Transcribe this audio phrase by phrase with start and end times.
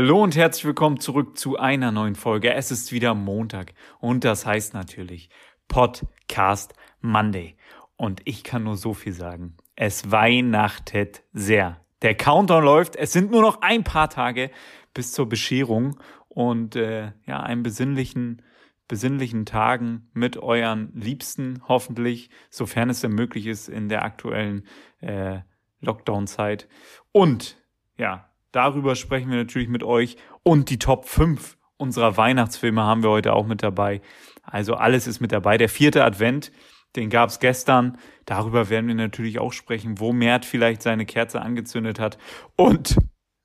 [0.00, 2.54] Hallo und herzlich willkommen zurück zu einer neuen Folge.
[2.54, 5.28] Es ist wieder Montag und das heißt natürlich
[5.66, 7.56] Podcast Monday.
[7.96, 9.56] Und ich kann nur so viel sagen.
[9.74, 11.80] Es weihnachtet sehr.
[12.02, 12.94] Der Countdown läuft.
[12.94, 14.52] Es sind nur noch ein paar Tage
[14.94, 18.42] bis zur Bescherung und äh, ja, einen besinnlichen,
[18.86, 24.64] besinnlichen Tagen mit euren Liebsten, hoffentlich, sofern es denn möglich ist in der aktuellen
[25.00, 25.40] äh,
[25.80, 26.68] Lockdown-Zeit.
[27.10, 27.58] Und
[27.96, 30.16] ja, darüber sprechen wir natürlich mit euch.
[30.42, 34.00] Und die Top 5 unserer Weihnachtsfilme haben wir heute auch mit dabei.
[34.42, 35.58] Also alles ist mit dabei.
[35.58, 36.52] Der vierte Advent,
[36.96, 37.98] den gab es gestern.
[38.24, 42.18] Darüber werden wir natürlich auch sprechen, wo Mert vielleicht seine Kerze angezündet hat.
[42.56, 42.96] Und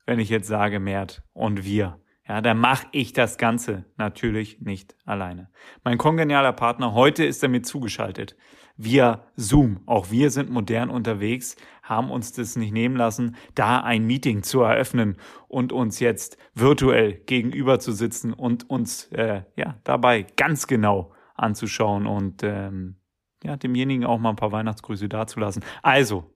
[0.06, 4.96] wenn ich jetzt sage Mert und wir, ja, dann mache ich das Ganze natürlich nicht
[5.04, 5.50] alleine.
[5.84, 8.36] Mein kongenialer Partner, heute ist mir zugeschaltet
[8.76, 9.80] via Zoom.
[9.86, 14.62] Auch wir sind modern unterwegs, haben uns das nicht nehmen lassen, da ein Meeting zu
[14.62, 15.16] eröffnen
[15.48, 22.06] und uns jetzt virtuell gegenüber zu sitzen und uns äh, ja dabei ganz genau anzuschauen
[22.06, 22.96] und ähm,
[23.42, 25.64] ja demjenigen auch mal ein paar Weihnachtsgrüße dazulassen.
[25.82, 26.34] Also,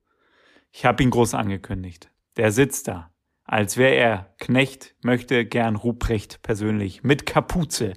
[0.71, 2.11] ich habe ihn groß angekündigt.
[2.37, 3.11] Der sitzt da,
[3.45, 7.95] als wäre er Knecht, möchte gern Ruprecht persönlich mit Kapuze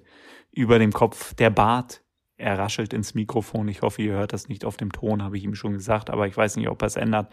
[0.51, 2.01] über dem Kopf, der Bart
[2.41, 3.67] er raschelt ins Mikrofon.
[3.67, 6.27] Ich hoffe, ihr hört das nicht auf dem Ton, habe ich ihm schon gesagt, aber
[6.27, 7.31] ich weiß nicht, ob er es ändert.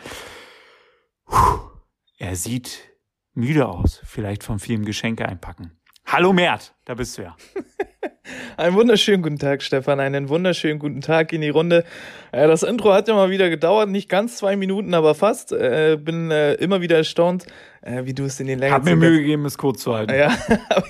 [2.18, 2.90] Er sieht
[3.32, 5.77] müde aus, vielleicht vom vielen Geschenke einpacken.
[6.10, 7.36] Hallo Mert, da bist du ja.
[8.56, 10.00] Einen wunderschönen guten Tag, Stefan.
[10.00, 11.84] Einen wunderschönen guten Tag in die Runde.
[12.32, 15.52] Äh, das Intro hat ja mal wieder gedauert, nicht ganz zwei Minuten, aber fast.
[15.52, 17.44] Äh, bin äh, immer wieder erstaunt,
[17.82, 18.74] wie du es in den Längen.
[18.74, 20.14] Hat mir Mühe gegeben, es kurz zu halten.
[20.14, 20.32] Ja,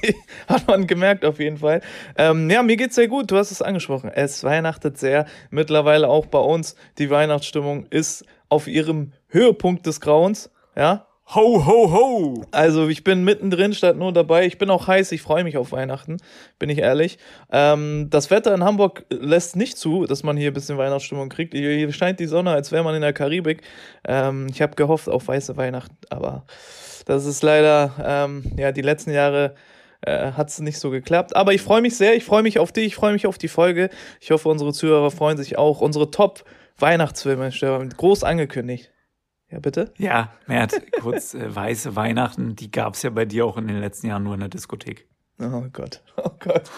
[0.48, 1.80] hat man gemerkt auf jeden Fall.
[2.16, 3.30] Ähm, ja, mir geht's sehr gut.
[3.30, 4.11] Du hast es angesprochen.
[4.14, 5.27] Es weihnachtet sehr.
[5.50, 6.77] Mittlerweile auch bei uns.
[6.98, 10.50] Die Weihnachtsstimmung ist auf ihrem Höhepunkt des Grauens.
[10.77, 12.44] Ja, Ho, ho, ho!
[12.52, 14.46] Also ich bin mittendrin statt nur dabei.
[14.46, 16.16] Ich bin auch heiß, ich freue mich auf Weihnachten,
[16.58, 17.18] bin ich ehrlich.
[17.52, 21.52] Ähm, das Wetter in Hamburg lässt nicht zu, dass man hier ein bisschen Weihnachtsstimmung kriegt.
[21.52, 23.61] Hier scheint die Sonne, als wäre man in der Karibik.
[24.06, 26.46] Ähm, ich habe gehofft auf weiße Weihnachten, aber
[27.05, 29.55] das ist leider, ähm, ja, die letzten Jahre
[30.00, 31.36] äh, hat es nicht so geklappt.
[31.36, 33.48] Aber ich freue mich sehr, ich freue mich auf dich, ich freue mich auf die
[33.48, 33.90] Folge.
[34.22, 35.83] Ich hoffe, unsere Zuhörer freuen sich auch.
[35.83, 38.90] Unsere Top-Weihnachtsfilme, groß angekündigt.
[39.51, 39.92] Ja, bitte?
[39.97, 43.81] Ja, Mert, kurz äh, weiße Weihnachten, die gab es ja bei dir auch in den
[43.81, 45.07] letzten Jahren nur in der Diskothek.
[45.41, 46.70] Oh Gott, oh Gott.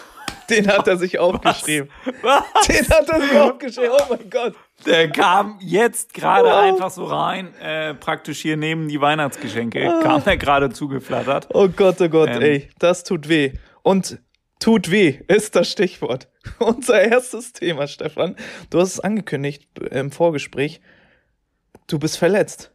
[0.49, 1.89] Den hat er sich aufgeschrieben.
[2.21, 2.43] Was?
[2.53, 2.67] Was?
[2.67, 3.91] Den hat er sich aufgeschrieben.
[3.91, 4.55] Oh mein Gott.
[4.85, 6.55] Der kam jetzt gerade wow.
[6.55, 10.01] einfach so rein, äh, praktisch hier neben die Weihnachtsgeschenke, ah.
[10.01, 11.49] kam er gerade zugeflattert.
[11.53, 13.53] Oh Gott, oh Gott, ähm, ey, das tut weh.
[13.83, 14.19] Und
[14.59, 16.29] tut weh ist das Stichwort.
[16.59, 18.35] Unser erstes Thema, Stefan.
[18.69, 20.81] Du hast es angekündigt im Vorgespräch.
[21.87, 22.71] Du bist verletzt.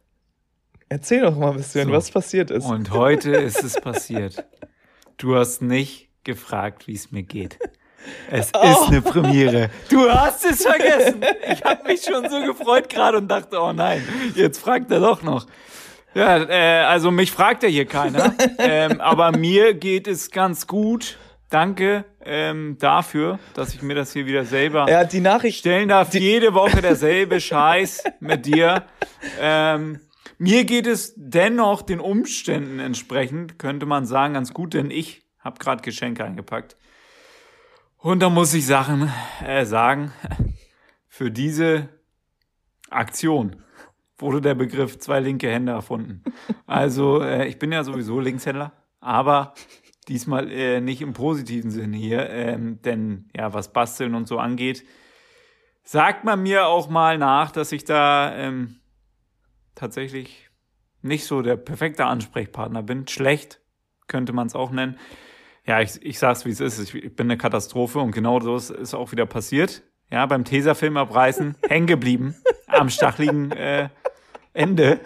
[0.89, 1.93] Erzähl doch mal ein bisschen, so.
[1.93, 2.65] was passiert ist.
[2.65, 4.45] Und heute ist es passiert.
[5.17, 7.59] Du hast nicht gefragt, wie es mir geht.
[8.29, 8.61] Es oh.
[8.63, 9.69] ist eine Premiere.
[9.89, 11.21] Du hast es vergessen.
[11.51, 15.23] Ich habe mich schon so gefreut gerade und dachte, oh nein, jetzt fragt er doch
[15.23, 15.47] noch.
[16.13, 18.33] Ja, äh, also mich fragt ja hier keiner.
[18.57, 21.17] ähm, aber mir geht es ganz gut.
[21.49, 26.13] Danke ähm, dafür, dass ich mir das hier wieder selber ja, die Nachricht stellen darf.
[26.13, 28.85] Jede Woche derselbe Scheiß mit dir.
[29.39, 30.01] Ähm,
[30.37, 35.57] mir geht es dennoch den Umständen entsprechend, könnte man sagen, ganz gut, denn ich habe
[35.57, 36.75] gerade Geschenke eingepackt.
[37.97, 39.11] Und da muss ich Sachen
[39.45, 40.11] äh, sagen,
[41.07, 41.87] für diese
[42.89, 43.55] Aktion
[44.17, 46.23] wurde der Begriff zwei linke Hände erfunden.
[46.65, 49.53] Also äh, ich bin ja sowieso Linkshändler, aber
[50.07, 54.85] Diesmal äh, nicht im positiven Sinne hier, ähm, denn ja, was Basteln und so angeht,
[55.83, 58.77] sagt man mir auch mal nach, dass ich da ähm,
[59.75, 60.49] tatsächlich
[61.01, 63.07] nicht so der perfekte Ansprechpartner bin.
[63.07, 63.59] Schlecht
[64.07, 64.97] könnte man es auch nennen.
[65.65, 66.79] Ja, ich, ich sag's wie es ist.
[66.79, 69.83] Ich, ich bin eine Katastrophe und genau so ist, ist auch wieder passiert.
[70.09, 72.35] Ja, beim Tesafilm abreißen, hängen geblieben
[72.67, 73.89] am stachligen äh,
[74.53, 74.99] Ende.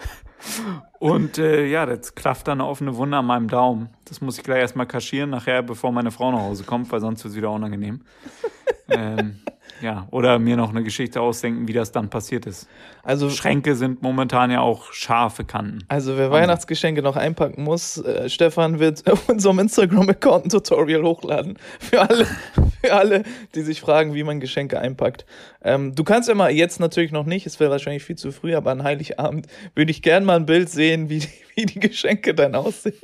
[1.00, 3.90] Und äh, ja, das klafft dann eine offene Wunde an meinem Daumen.
[4.06, 7.24] Das muss ich gleich erstmal kaschieren, nachher, bevor meine Frau nach Hause kommt, weil sonst
[7.24, 8.02] wird es wieder unangenehm.
[8.90, 9.40] ähm,
[9.82, 12.68] ja, oder mir noch eine Geschichte ausdenken, wie das dann passiert ist.
[13.04, 15.80] Also Schränke sind momentan ja auch scharfe Kanten.
[15.88, 21.58] Also wer Weihnachtsgeschenke noch einpacken muss, äh, Stefan wird auf unserem Instagram-Account ein Tutorial hochladen.
[21.80, 22.26] Für alle,
[22.84, 23.24] für alle,
[23.56, 25.26] die sich fragen, wie man Geschenke einpackt.
[25.64, 28.56] Ähm, du kannst ja mal jetzt natürlich noch nicht, es wäre wahrscheinlich viel zu früh,
[28.56, 31.24] aber an Heiligabend würde ich gern mal ein Bild sehen, wie,
[31.56, 32.96] wie die Geschenke dann aussehen.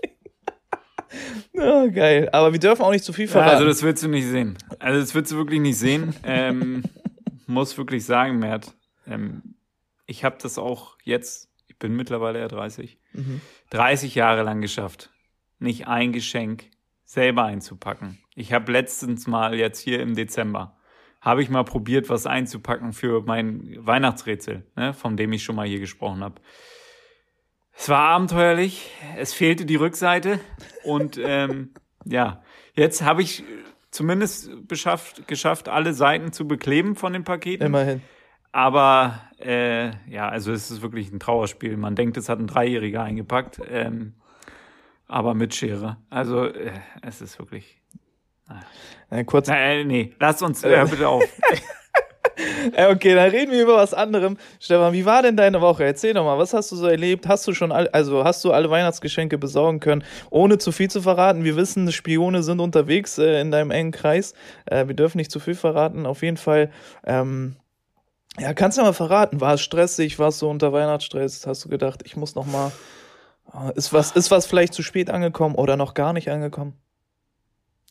[1.53, 2.29] Oh, geil.
[2.31, 3.51] Aber wir dürfen auch nicht zu viel verraten.
[3.51, 4.57] Also, das willst du nicht sehen.
[4.79, 6.15] Also, das willst du wirklich nicht sehen.
[6.23, 6.83] Ähm,
[7.47, 8.73] muss wirklich sagen, Mert,
[9.07, 9.55] ähm,
[10.05, 13.41] ich habe das auch jetzt, ich bin mittlerweile ja 30, mhm.
[13.69, 15.11] 30 Jahre lang geschafft.
[15.59, 16.65] nicht ein Geschenk
[17.03, 18.19] selber einzupacken.
[18.35, 20.77] Ich habe letztens mal jetzt hier im Dezember
[21.21, 25.67] habe ich mal probiert, was einzupacken für mein Weihnachtsrätsel, ne, von dem ich schon mal
[25.67, 26.41] hier gesprochen habe.
[27.79, 30.39] Es war abenteuerlich, es fehlte die Rückseite
[30.83, 31.75] und ähm,
[32.05, 32.41] ja,
[32.73, 33.43] jetzt habe ich
[33.91, 37.67] zumindest beschafft, geschafft, alle Seiten zu bekleben von den Paketen.
[37.67, 38.01] Immerhin.
[38.51, 41.77] Aber äh, ja, also es ist wirklich ein Trauerspiel.
[41.77, 44.15] Man denkt, es hat ein Dreijähriger eingepackt, ähm,
[45.07, 45.97] aber mit Schere.
[46.09, 46.71] Also äh,
[47.03, 47.79] es ist wirklich.
[49.11, 49.49] Äh, kurz.
[49.49, 51.23] Äh, nee, lass uns, hör bitte auf.
[52.75, 54.37] Okay, dann reden wir über was anderem.
[54.59, 55.83] Stefan, wie war denn deine Woche?
[55.83, 57.27] Erzähl doch mal, was hast du so erlebt?
[57.27, 61.01] Hast du schon all, also hast du alle Weihnachtsgeschenke besorgen können, ohne zu viel zu
[61.01, 61.43] verraten?
[61.43, 64.33] Wir wissen, Spione sind unterwegs äh, in deinem engen Kreis.
[64.65, 66.05] Äh, wir dürfen nicht zu viel verraten.
[66.05, 66.71] Auf jeden Fall,
[67.05, 67.57] ähm,
[68.39, 69.41] ja, kannst du mal verraten?
[69.41, 70.19] War es stressig?
[70.19, 71.47] Warst du unter Weihnachtsstress?
[71.47, 72.71] Hast du gedacht, ich muss noch mal
[73.53, 76.73] äh, ist was, ist was vielleicht zu spät angekommen oder noch gar nicht angekommen?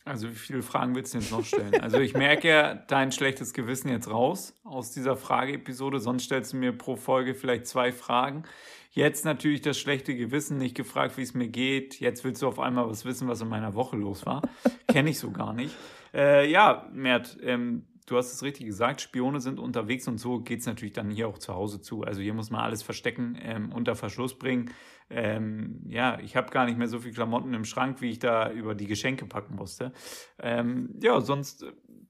[0.07, 1.79] Also wie viele Fragen willst du jetzt noch stellen?
[1.81, 6.57] Also ich merke ja dein schlechtes Gewissen jetzt raus aus dieser Frageepisode, sonst stellst du
[6.57, 8.43] mir pro Folge vielleicht zwei Fragen.
[8.91, 11.99] Jetzt natürlich das schlechte Gewissen, nicht gefragt, wie es mir geht.
[11.99, 14.41] Jetzt willst du auf einmal was wissen, was in meiner Woche los war.
[14.87, 15.75] Kenne ich so gar nicht.
[16.13, 20.61] Äh, ja, Mert, ähm, du hast es richtig gesagt, Spione sind unterwegs und so geht
[20.61, 22.03] es natürlich dann hier auch zu Hause zu.
[22.03, 24.71] Also hier muss man alles verstecken, ähm, unter Verschluss bringen.
[25.09, 28.49] Ähm, ja, ich habe gar nicht mehr so viel Klamotten im Schrank, wie ich da
[28.49, 29.91] über die Geschenke packen musste.
[30.39, 31.65] Ähm, ja, sonst,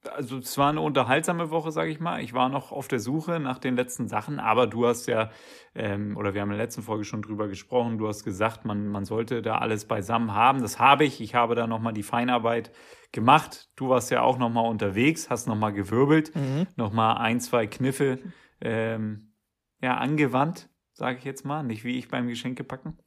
[0.08, 2.22] also es war eine unterhaltsame Woche, sage ich mal.
[2.22, 5.32] Ich war noch auf der Suche nach den letzten Sachen, aber du hast ja,
[5.76, 8.88] ähm, oder wir haben in der letzten Folge schon drüber gesprochen, du hast gesagt, man,
[8.88, 10.62] man sollte da alles beisammen haben.
[10.62, 11.22] Das habe ich.
[11.22, 12.72] Ich habe da nochmal die Feinarbeit
[13.12, 13.70] gemacht.
[13.76, 16.68] Du warst ja auch nochmal unterwegs, hast nochmal gewirbelt, mhm.
[16.76, 18.20] nochmal ein, zwei Kniffe
[18.62, 19.34] ähm,
[19.82, 22.98] ja, angewandt sage ich jetzt mal, nicht wie ich beim Geschenke packen.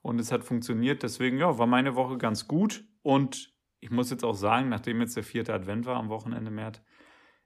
[0.00, 1.02] Und es hat funktioniert.
[1.02, 2.84] Deswegen, ja, war meine Woche ganz gut.
[3.02, 3.53] Und
[3.84, 6.80] ich muss jetzt auch sagen, nachdem jetzt der vierte Advent war am Wochenende März,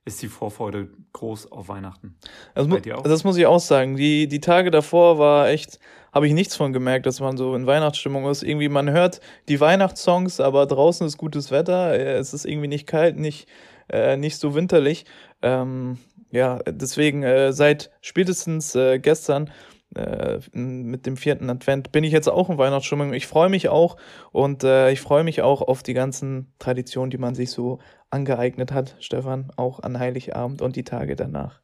[0.05, 2.15] ist die Vorfreude groß auf Weihnachten.
[2.55, 3.97] Also, das muss ich auch sagen.
[3.97, 5.81] Die, die Tage davor war echt,
[6.13, 8.43] habe ich nichts von gemerkt, dass man so in Weihnachtsstimmung ist.
[8.43, 9.19] Irgendwie, man hört
[9.49, 11.93] die Weihnachtssongs, aber draußen ist gutes Wetter.
[11.93, 13.49] Äh, es ist irgendwie nicht kalt, nicht,
[13.89, 15.03] äh, nicht so winterlich.
[15.41, 15.97] Ähm,
[16.31, 19.51] ja, deswegen äh, seit spätestens äh, gestern
[19.95, 23.13] äh, mit dem vierten Advent bin ich jetzt auch in Weihnachtsstimmung.
[23.13, 23.97] Ich freue mich auch
[24.31, 28.71] und äh, ich freue mich auch auf die ganzen Traditionen, die man sich so angeeignet
[28.71, 31.61] hat, Stefan, auch an Heiligabend und die Tage danach.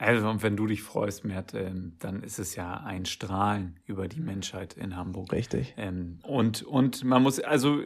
[0.00, 4.06] Also, und wenn du dich freust, Mert, ähm, dann ist es ja ein Strahlen über
[4.06, 5.32] die Menschheit in Hamburg.
[5.32, 5.74] Richtig.
[5.76, 7.80] Ähm, und, und man muss, also,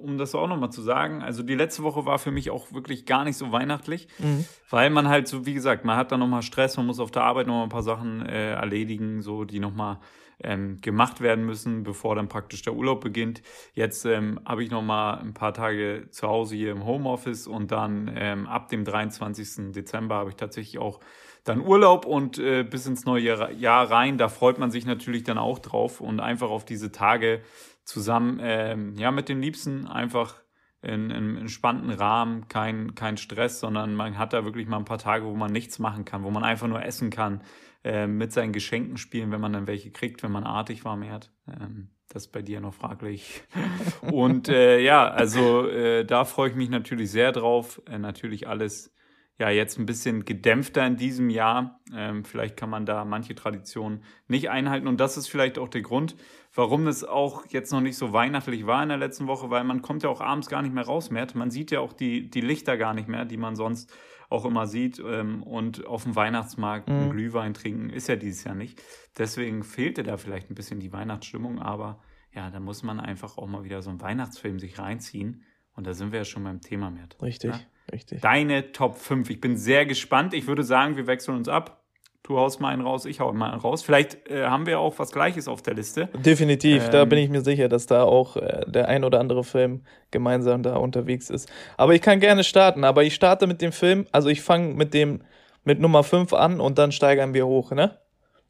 [0.00, 3.06] um das auch nochmal zu sagen, also die letzte Woche war für mich auch wirklich
[3.06, 4.44] gar nicht so weihnachtlich, mhm.
[4.68, 7.22] weil man halt so, wie gesagt, man hat dann nochmal Stress, man muss auf der
[7.22, 10.00] Arbeit nochmal ein paar Sachen äh, erledigen, so, die nochmal
[10.42, 13.42] ähm, gemacht werden müssen, bevor dann praktisch der Urlaub beginnt.
[13.74, 17.70] Jetzt ähm, habe ich noch mal ein paar Tage zu Hause hier im Homeoffice und
[17.70, 19.72] dann ähm, ab dem 23.
[19.72, 21.00] Dezember habe ich tatsächlich auch
[21.48, 24.18] dann Urlaub und äh, bis ins neue Jahr rein.
[24.18, 27.42] Da freut man sich natürlich dann auch drauf und einfach auf diese Tage
[27.84, 30.34] zusammen ähm, ja mit den Liebsten einfach
[30.82, 34.98] in, einem entspannten Rahmen, kein, kein Stress, sondern man hat da wirklich mal ein paar
[34.98, 37.42] Tage, wo man nichts machen kann, wo man einfach nur essen kann,
[37.84, 41.32] äh, mit seinen Geschenken spielen, wenn man dann welche kriegt, wenn man artig war, Mert.
[41.48, 43.42] Ähm, das ist bei dir noch fraglich.
[44.12, 47.82] Und äh, ja, also äh, da freue ich mich natürlich sehr drauf.
[47.86, 48.94] Äh, natürlich alles
[49.38, 51.80] ja jetzt ein bisschen gedämpfter in diesem Jahr.
[51.94, 54.88] Ähm, vielleicht kann man da manche Traditionen nicht einhalten.
[54.88, 56.16] Und das ist vielleicht auch der Grund,
[56.54, 59.80] warum es auch jetzt noch nicht so weihnachtlich war in der letzten Woche, weil man
[59.80, 61.26] kommt ja auch abends gar nicht mehr raus mehr.
[61.34, 63.92] Man sieht ja auch die, die Lichter gar nicht mehr, die man sonst
[64.28, 64.98] auch immer sieht.
[64.98, 67.10] Ähm, und auf dem Weihnachtsmarkt mhm.
[67.10, 68.82] Glühwein trinken ist ja dieses Jahr nicht.
[69.16, 71.60] Deswegen fehlte da vielleicht ein bisschen die Weihnachtsstimmung.
[71.60, 72.02] Aber
[72.34, 75.44] ja, da muss man einfach auch mal wieder so einen Weihnachtsfilm sich reinziehen.
[75.74, 77.22] Und da sind wir ja schon beim Thema, Mert.
[77.22, 77.52] Richtig.
[77.52, 77.60] Ja?
[77.92, 78.20] Richtig.
[78.20, 79.30] Deine Top 5.
[79.30, 80.34] Ich bin sehr gespannt.
[80.34, 81.82] Ich würde sagen, wir wechseln uns ab.
[82.22, 83.82] Du haust mal einen raus, ich hau mal einen raus.
[83.82, 86.10] Vielleicht äh, haben wir auch was Gleiches auf der Liste.
[86.12, 89.44] Definitiv, ähm, da bin ich mir sicher, dass da auch äh, der ein oder andere
[89.44, 91.50] Film gemeinsam da unterwegs ist.
[91.78, 94.92] Aber ich kann gerne starten, aber ich starte mit dem Film, also ich fange mit
[94.92, 95.22] dem
[95.64, 97.98] mit Nummer 5 an und dann steigern wir hoch, ne?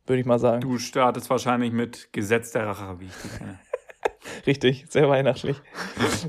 [0.06, 0.60] Würde ich mal sagen.
[0.60, 3.58] Du startest wahrscheinlich mit Gesetz der Rache, wie ich die kenne.
[4.46, 5.56] Richtig, sehr weihnachtlich.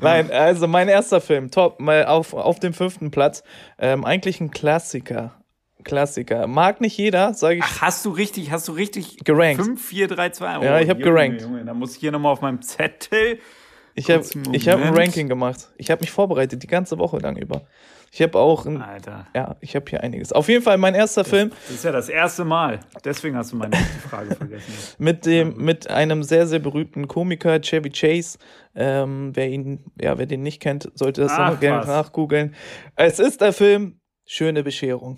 [0.01, 3.43] Nein, also mein erster Film, top, mal auf, auf dem fünften Platz.
[3.77, 5.35] Ähm, eigentlich ein Klassiker.
[5.83, 6.47] Klassiker.
[6.47, 7.63] Mag nicht jeder, sage ich.
[7.63, 9.63] Ach, hast du richtig, hast du richtig gerankt.
[9.63, 10.59] 5, 4, 3, 2.
[10.59, 11.41] Oh, ja, ich habe gerankt.
[11.41, 13.39] Junge, da muss ich hier nochmal auf meinem Zettel.
[13.99, 15.69] Ich habe hab ein Ranking gemacht.
[15.77, 17.61] Ich habe mich vorbereitet, die ganze Woche lang über.
[18.11, 18.65] Ich habe auch.
[18.65, 19.27] Ein, Alter.
[19.35, 20.31] Ja, ich habe hier einiges.
[20.31, 21.49] Auf jeden Fall mein erster das, Film.
[21.49, 22.79] Das ist ja das erste Mal.
[23.05, 23.75] Deswegen hast du meine
[24.09, 24.73] Frage vergessen.
[24.97, 28.39] mit, dem, mit einem sehr, sehr berühmten Komiker, Chevy Chase.
[28.73, 32.55] Ähm, wer ihn, ja, wer den nicht kennt, sollte das Ach, gerne nachgoogeln.
[32.95, 33.99] Es ist der Film
[34.31, 35.17] Schöne Bescherung.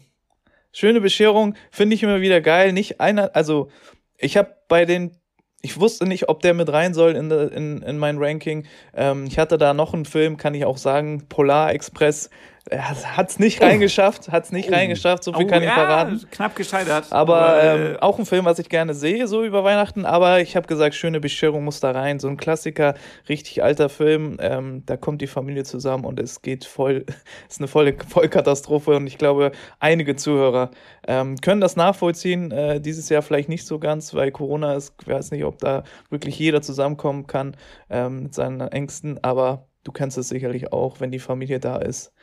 [0.71, 2.71] Schöne Bescherung finde ich immer wieder geil.
[2.71, 3.69] Nicht einer, also
[4.17, 5.17] ich habe bei den
[5.62, 8.65] ich wusste nicht, ob der mit rein soll in, in, in mein Ranking.
[8.96, 12.30] Ähm, ich hatte da noch einen Film, kann ich auch sagen, Polar Express
[12.72, 13.66] hat es nicht oh.
[13.66, 14.74] reingeschafft, hat es nicht oh.
[14.74, 16.22] reingeschafft, so viel oh, kann ich ja, verraten.
[16.32, 17.06] Knapp gescheitert.
[17.12, 20.06] Aber, ähm, äh, auch ein Film, was ich gerne sehe, so über Weihnachten.
[20.06, 22.20] Aber ich habe gesagt, schöne Bescherung muss da rein.
[22.20, 22.96] So ein Klassiker,
[23.28, 24.38] richtig alter Film.
[24.40, 27.06] Ähm, da kommt die Familie zusammen und es geht voll,
[27.50, 28.96] ist eine volle Vollkatastrophe.
[28.96, 30.72] Und ich glaube, einige Zuhörer
[31.08, 32.51] ähm, können das nachvollziehen.
[32.51, 34.94] Äh, dieses Jahr vielleicht nicht so ganz, weil Corona ist.
[35.01, 37.58] Ich weiß nicht, ob da wirklich jeder zusammenkommen kann
[37.90, 39.22] ähm, mit seinen Ängsten.
[39.24, 42.13] Aber du kennst es sicherlich auch, wenn die Familie da ist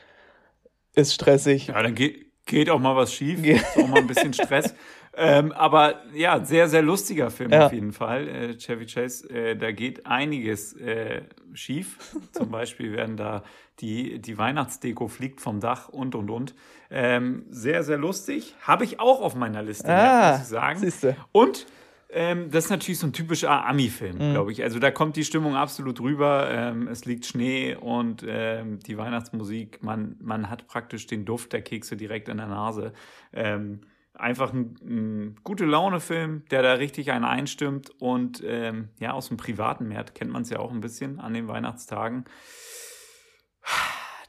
[0.99, 1.69] ist stressig.
[1.69, 3.43] Ja, dann geht, geht auch mal was schief.
[3.43, 4.75] Ge ist auch mal ein bisschen Stress.
[5.17, 7.67] ähm, aber ja, sehr, sehr lustiger Film ja.
[7.67, 8.29] auf jeden Fall.
[8.29, 11.23] Äh, Chevy Chase, äh, da geht einiges äh,
[11.55, 11.99] schief.
[12.33, 13.45] Zum Beispiel werden da
[13.81, 16.55] die, die Weihnachtsdeko fliegt vom Dach und und und.
[16.91, 18.55] Ähm, sehr, sehr lustig.
[18.63, 20.79] Habe ich auch auf meiner Liste, ah, muss ich sagen.
[20.81, 21.17] Siehste.
[21.31, 21.67] Und
[22.11, 24.33] ähm, das ist natürlich so ein typischer Ami-Film, mhm.
[24.33, 24.63] glaube ich.
[24.63, 26.49] Also da kommt die Stimmung absolut rüber.
[26.51, 29.83] Ähm, es liegt Schnee und ähm, die Weihnachtsmusik.
[29.83, 32.95] Man, man hat praktisch den Duft der Kekse direkt in der Nase.
[33.33, 33.83] Ähm,
[34.15, 37.91] einfach ein, ein gute Laune-Film, der da richtig einen einstimmt.
[37.99, 41.35] Und ähm, ja, aus dem privaten Markt kennt man es ja auch ein bisschen an
[41.35, 42.25] den Weihnachtstagen.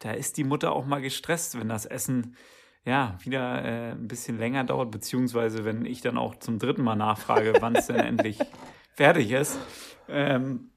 [0.01, 2.35] Da ist die Mutter auch mal gestresst, wenn das Essen
[2.85, 6.95] ja, wieder äh, ein bisschen länger dauert, beziehungsweise wenn ich dann auch zum dritten Mal
[6.95, 8.39] nachfrage, wann es denn endlich
[8.95, 9.59] fertig ist.
[10.07, 10.71] Ähm,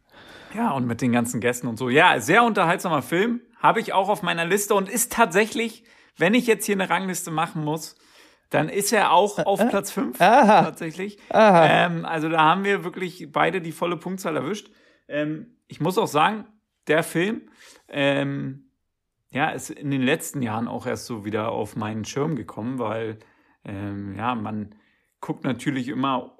[0.54, 1.88] ja, und mit den ganzen Gästen und so.
[1.88, 3.40] Ja, sehr unterhaltsamer Film.
[3.58, 5.84] Habe ich auch auf meiner Liste und ist tatsächlich,
[6.18, 7.96] wenn ich jetzt hier eine Rangliste machen muss,
[8.50, 11.18] dann ist er auch auf äh, Platz 5 tatsächlich.
[11.32, 14.70] Ähm, also da haben wir wirklich beide die volle Punktzahl erwischt.
[15.08, 16.46] Ähm, ich muss auch sagen,
[16.86, 17.48] der Film
[17.88, 18.71] ähm,
[19.32, 23.18] ja, ist in den letzten Jahren auch erst so wieder auf meinen Schirm gekommen, weil
[23.64, 24.74] ähm, ja, man
[25.20, 26.38] guckt natürlich immer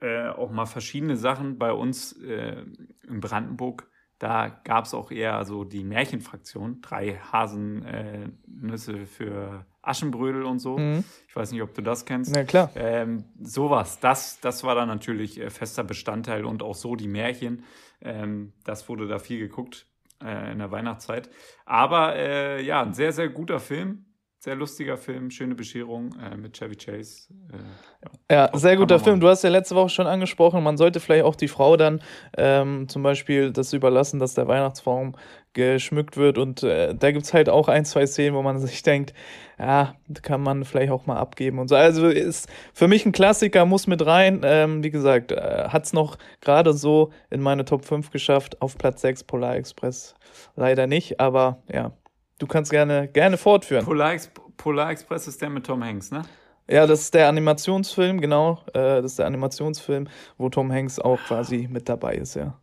[0.00, 1.58] äh, auch mal verschiedene Sachen.
[1.58, 2.64] Bei uns äh,
[3.06, 10.42] in Brandenburg, da gab es auch eher so die Märchenfraktion, drei Hasennüsse äh, für Aschenbrödel
[10.42, 10.78] und so.
[10.78, 11.04] Mhm.
[11.28, 12.34] Ich weiß nicht, ob du das kennst.
[12.34, 12.70] Na klar.
[12.74, 17.62] Ähm, sowas, das, das war dann natürlich äh, fester Bestandteil und auch so die Märchen.
[18.00, 19.86] Ähm, das wurde da viel geguckt
[20.22, 21.30] äh, in der Weihnachtszeit.
[21.64, 24.05] Aber äh, ja, ein sehr, sehr guter Film.
[24.46, 27.26] Sehr lustiger Film, schöne Bescherung äh, mit Chevy Chase.
[27.50, 29.18] Äh, ja, ja sehr guter Film.
[29.18, 32.00] Du hast ja letzte Woche schon angesprochen, man sollte vielleicht auch die Frau dann
[32.38, 35.16] ähm, zum Beispiel das überlassen, dass der Weihnachtsbaum
[35.52, 36.38] geschmückt wird.
[36.38, 39.14] Und äh, da gibt es halt auch ein, zwei Szenen, wo man sich denkt,
[39.58, 41.74] ja, kann man vielleicht auch mal abgeben und so.
[41.74, 44.42] Also ist für mich ein Klassiker, muss mit rein.
[44.44, 48.78] Ähm, wie gesagt, äh, hat es noch gerade so in meine Top 5 geschafft, auf
[48.78, 50.14] Platz 6 Polar Express.
[50.54, 51.90] Leider nicht, aber ja,
[52.38, 53.84] du kannst gerne, gerne fortführen.
[53.84, 56.22] Polar, Ex Polar Express ist der mit Tom Hanks, ne?
[56.68, 58.62] Ja, das ist der Animationsfilm, genau.
[58.68, 62.58] Äh, das ist der Animationsfilm, wo Tom Hanks auch quasi mit dabei ist, ja.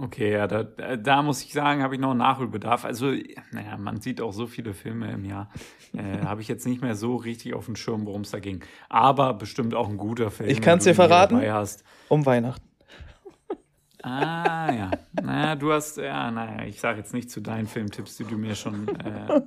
[0.00, 2.84] Okay, ja, da, da muss ich sagen, habe ich noch Nachholbedarf.
[2.84, 3.12] Also,
[3.52, 5.50] naja, man sieht auch so viele Filme im Jahr.
[5.92, 8.64] Äh, habe ich jetzt nicht mehr so richtig auf dem Schirm, worum es da ging.
[8.88, 10.48] Aber bestimmt auch ein guter Film.
[10.48, 11.40] Ich kann es dir verraten.
[12.08, 12.73] Um Weihnachten.
[14.04, 14.90] Ah, ja.
[15.22, 18.54] Naja, du hast, ja, naja, ich sage jetzt nicht zu deinen Filmtipps, die du mir
[18.54, 19.42] schon äh,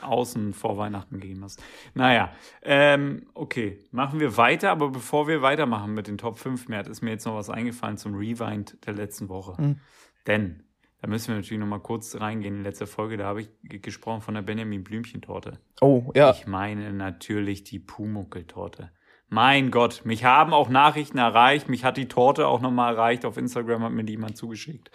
[0.00, 1.62] außen vor Weihnachten gegeben hast.
[1.92, 6.88] Naja, ähm, okay, machen wir weiter, aber bevor wir weitermachen mit den Top 5, Mert,
[6.88, 9.60] ist mir jetzt noch was eingefallen zum Rewind der letzten Woche.
[9.60, 9.80] Mhm.
[10.26, 10.62] Denn,
[11.02, 13.50] da müssen wir natürlich noch mal kurz reingehen in die letzte Folge, da habe ich
[13.82, 15.58] gesprochen von der Benjamin Blümchentorte.
[15.82, 16.30] Oh, ja.
[16.30, 18.90] Ich meine natürlich die Pumuckeltorte.
[19.28, 21.68] Mein Gott, mich haben auch Nachrichten erreicht.
[21.68, 23.24] Mich hat die Torte auch nochmal erreicht.
[23.24, 24.90] Auf Instagram hat mir die jemand zugeschickt.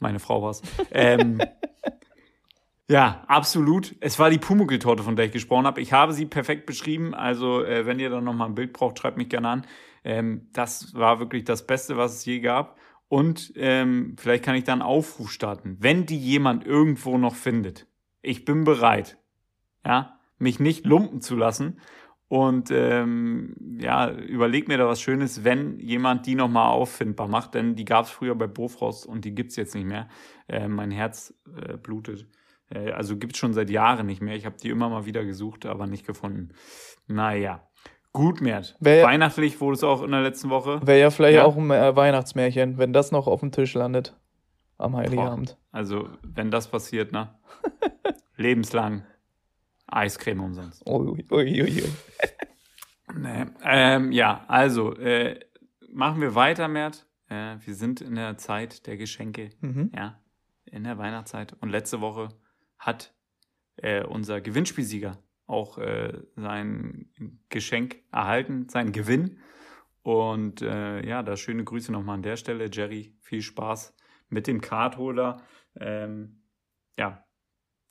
[0.00, 0.62] Meine Frau war's.
[0.92, 1.40] ähm,
[2.88, 3.96] ja, absolut.
[4.00, 5.80] Es war die Pumuckl-Torte, von der ich gesprochen habe.
[5.80, 7.14] Ich habe sie perfekt beschrieben.
[7.14, 9.66] Also, äh, wenn ihr dann nochmal ein Bild braucht, schreibt mich gerne an.
[10.04, 12.78] Ähm, das war wirklich das Beste, was es je gab.
[13.08, 15.76] Und ähm, vielleicht kann ich da einen Aufruf starten.
[15.80, 17.86] Wenn die jemand irgendwo noch findet,
[18.22, 19.18] ich bin bereit,
[19.84, 21.80] ja, mich nicht lumpen zu lassen
[22.34, 27.76] und ähm, ja, überleg mir da was Schönes, wenn jemand die nochmal auffindbar macht, denn
[27.76, 30.08] die gab es früher bei Bofrost und die gibt's jetzt nicht mehr.
[30.48, 32.26] Äh, mein Herz äh, blutet.
[32.70, 34.34] Äh, also gibt's schon seit Jahren nicht mehr.
[34.34, 36.48] Ich habe die immer mal wieder gesucht, aber nicht gefunden.
[37.06, 37.68] Naja.
[38.12, 38.76] Gut, Mert.
[38.80, 40.84] Wär, Weihnachtlich wurde es auch in der letzten Woche.
[40.84, 41.44] Wäre ja vielleicht ja.
[41.44, 44.18] auch ein äh, Weihnachtsmärchen, wenn das noch auf dem Tisch landet.
[44.76, 45.56] am Heiligabend.
[45.70, 47.32] Boah, also, wenn das passiert, ne?
[48.36, 49.04] Lebenslang
[49.86, 50.86] Eiscreme umsonst.
[50.86, 51.82] Ui, ui, ui.
[53.16, 53.46] Nee.
[53.62, 55.38] Ähm, ja, also, äh,
[55.92, 57.06] machen wir weiter, Mert.
[57.28, 59.50] Äh, wir sind in der Zeit der Geschenke.
[59.60, 59.92] Mhm.
[59.94, 60.20] Ja,
[60.64, 61.54] in der Weihnachtszeit.
[61.60, 62.28] Und letzte Woche
[62.78, 63.14] hat
[63.76, 67.10] äh, unser Gewinnspielsieger auch äh, sein
[67.50, 69.38] Geschenk erhalten, seinen Gewinn.
[70.02, 72.68] Und äh, ja, da schöne Grüße nochmal an der Stelle.
[72.70, 73.94] Jerry, viel Spaß
[74.28, 75.42] mit dem Cardholder.
[75.78, 76.42] Ähm,
[76.98, 77.24] ja,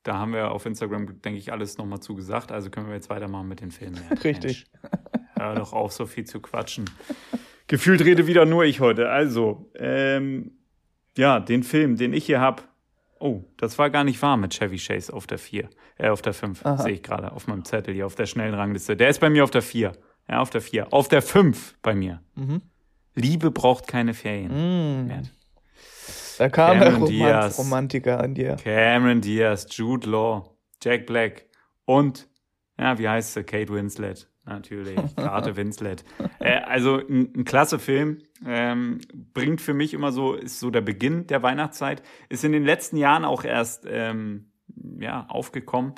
[0.03, 2.51] da haben wir auf Instagram, denke ich, alles nochmal zugesagt.
[2.51, 4.00] Also können wir jetzt weitermachen mit den Filmen.
[4.10, 4.65] Ja, Richtig.
[4.81, 4.93] Mensch,
[5.38, 6.89] hör doch auf, so viel zu quatschen.
[7.67, 9.10] Gefühlt rede wieder nur ich heute.
[9.10, 10.51] Also, ähm,
[11.17, 12.63] ja, den Film, den ich hier habe.
[13.19, 15.69] Oh, das war gar nicht wahr mit Chevy Chase auf der 4.
[15.98, 16.83] Äh, auf der 5, Aha.
[16.83, 18.98] sehe ich gerade auf meinem Zettel hier, auf der schnellen Rangliste.
[18.98, 19.93] Der ist bei mir auf der 4.
[20.27, 20.91] Ja, auf der 4.
[20.91, 22.22] Auf der 5 bei mir.
[22.36, 22.62] Mhm.
[23.15, 24.51] Liebe braucht keine Ferien.
[25.05, 25.24] Mm.
[26.37, 27.59] Da kam der Cameron Roman Diaz.
[27.59, 28.55] Romantiker an dir.
[28.55, 31.45] Cameron Diaz, Jude Law, Jack Black
[31.85, 32.27] und,
[32.77, 33.43] ja, wie heißt sie?
[33.43, 34.29] Kate Winslet.
[34.45, 36.03] Natürlich, Kate Winslet.
[36.39, 38.19] Äh, also ein, ein klasse Film.
[38.45, 38.99] Ähm,
[39.33, 42.03] bringt für mich immer so, ist so der Beginn der Weihnachtszeit.
[42.29, 44.51] Ist in den letzten Jahren auch erst ähm,
[44.99, 45.93] ja, aufgekommen.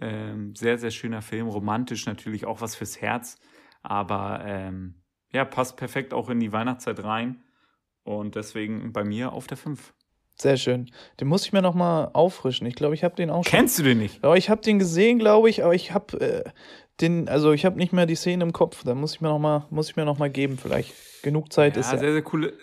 [0.00, 1.48] Ähm, sehr, sehr schöner Film.
[1.48, 3.36] Romantisch natürlich auch was fürs Herz.
[3.82, 5.02] Aber ähm,
[5.32, 7.42] ja, passt perfekt auch in die Weihnachtszeit rein.
[8.08, 9.92] Und deswegen bei mir auf der 5.
[10.40, 10.90] Sehr schön.
[11.20, 12.66] Den muss ich mir noch mal auffrischen.
[12.66, 13.50] Ich glaube, ich habe den auch schon.
[13.50, 14.24] Kennst du den nicht?
[14.24, 16.50] Ja, ich habe den gesehen, glaube ich, aber ich habe äh,
[17.02, 18.82] den, also ich habe nicht mehr die Szene im Kopf.
[18.82, 20.56] Da muss ich mir noch mal, muss ich mir noch mal geben.
[20.56, 21.98] Vielleicht genug Zeit Ja, ist ja.
[21.98, 22.54] sehr, sehr coole,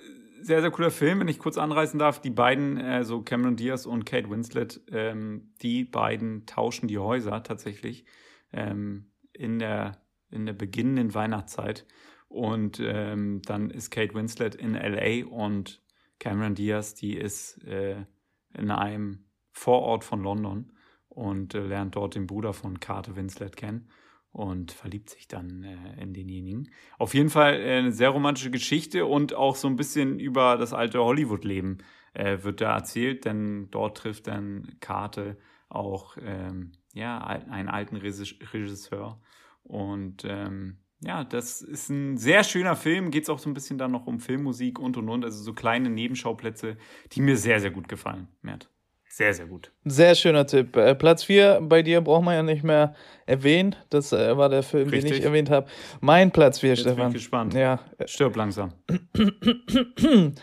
[0.41, 2.19] sehr, sehr cooler Film, wenn ich kurz anreißen darf.
[2.19, 7.43] Die beiden, äh, so Cameron Diaz und Kate Winslet, ähm, die beiden tauschen die Häuser
[7.43, 8.05] tatsächlich
[8.51, 11.85] ähm, in, der, in der beginnenden Weihnachtszeit.
[12.27, 15.81] Und ähm, dann ist Kate Winslet in LA und
[16.19, 18.05] Cameron Diaz, die ist äh,
[18.53, 20.71] in einem Vorort von London
[21.07, 23.89] und äh, lernt dort den Bruder von Kate Winslet kennen
[24.31, 26.69] und verliebt sich dann äh, in denjenigen.
[26.97, 30.73] Auf jeden Fall äh, eine sehr romantische Geschichte und auch so ein bisschen über das
[30.73, 31.77] alte Hollywood-Leben
[32.13, 35.37] äh, wird da erzählt, denn dort trifft dann Kate
[35.69, 39.21] auch ähm, ja, einen alten Regis- Regisseur.
[39.63, 43.11] Und ähm, ja, das ist ein sehr schöner Film.
[43.11, 45.23] Geht es auch so ein bisschen dann noch um Filmmusik und und und.
[45.23, 46.77] Also so kleine Nebenschauplätze,
[47.11, 48.69] die mir sehr, sehr gut gefallen, Mert.
[49.07, 49.71] Sehr, sehr gut.
[49.85, 50.75] Sehr schöner Tipp.
[50.75, 53.75] Äh, Platz 4 bei dir braucht man ja nicht mehr erwähnen.
[53.89, 55.19] Das äh, war der Film, den Richtig.
[55.19, 55.67] ich erwähnt habe.
[56.01, 57.13] Mein Platz 4, Jetzt bin ich Stefan.
[57.13, 57.53] gespannt.
[57.53, 58.73] Ja, Stirb langsam.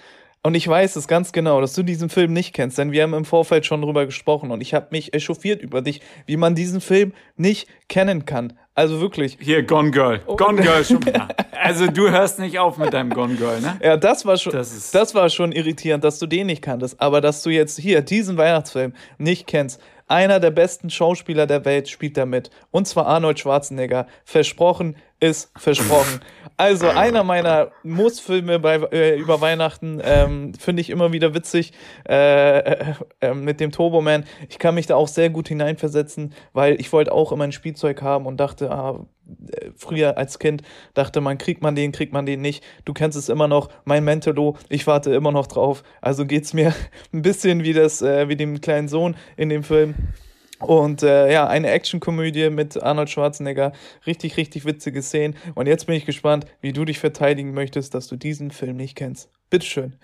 [0.45, 3.15] Und ich weiß es ganz genau, dass du diesen Film nicht kennst, denn wir haben
[3.15, 6.81] im Vorfeld schon drüber gesprochen und ich habe mich echauffiert über dich, wie man diesen
[6.81, 8.59] Film nicht kennen kann.
[8.75, 9.37] Also wirklich.
[9.39, 10.21] Hier, Gone Girl.
[10.27, 10.37] Oh.
[10.37, 11.29] Gone Girl schon wieder.
[11.61, 13.79] Also du hörst nicht auf mit deinem Gone Girl, ne?
[13.83, 16.99] Ja, das war schon, Das das, war schon irritierend, dass du den nicht kanntest.
[17.01, 19.81] Aber dass du jetzt hier diesen Weihnachtsfilm nicht kennst.
[20.09, 22.51] Einer der besten Schauspieler der Welt spielt da mit.
[22.71, 24.07] Und zwar Arnold Schwarzenegger.
[24.25, 26.21] Versprochen ist versprochen.
[26.57, 28.61] Also einer meiner Muss-Filme
[28.93, 31.73] äh, über Weihnachten ähm, finde ich immer wieder witzig
[32.09, 34.25] äh, äh, äh, mit dem Turboman.
[34.49, 38.03] Ich kann mich da auch sehr gut hineinversetzen, weil ich wollte auch immer ein Spielzeug
[38.03, 39.07] haben und dachte, ah,
[39.53, 40.63] äh, früher als Kind
[40.95, 42.65] dachte man, kriegt man den, kriegt man den nicht.
[42.85, 45.85] Du kennst es immer noch, mein Mentolo, ich warte immer noch drauf.
[46.01, 46.75] Also geht's mir
[47.13, 49.95] ein bisschen wie das, äh, wie dem kleinen Sohn in dem Film.
[50.67, 53.73] Und äh, ja, eine Actionkomödie mit Arnold Schwarzenegger.
[54.07, 55.35] Richtig, richtig witzige Szenen.
[55.55, 58.97] Und jetzt bin ich gespannt, wie du dich verteidigen möchtest, dass du diesen Film nicht
[58.97, 59.31] kennst.
[59.51, 59.97] Bitteschön.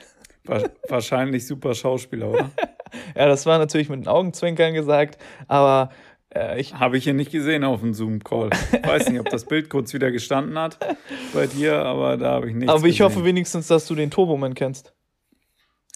[0.44, 2.50] Wa- Wahrscheinlich super Schauspieler, oder?
[3.14, 5.90] Ja, das war natürlich mit den Augenzwinkern gesagt, aber
[6.34, 8.48] äh, ich, Habe ich hier nicht gesehen auf dem Zoom-Call.
[8.82, 10.78] Weiß nicht, ob das Bild kurz wieder gestanden hat
[11.34, 13.04] bei dir, aber da habe ich nichts aber ich gesehen.
[13.04, 14.94] hoffe wenigstens, dass du den Turboman kennst.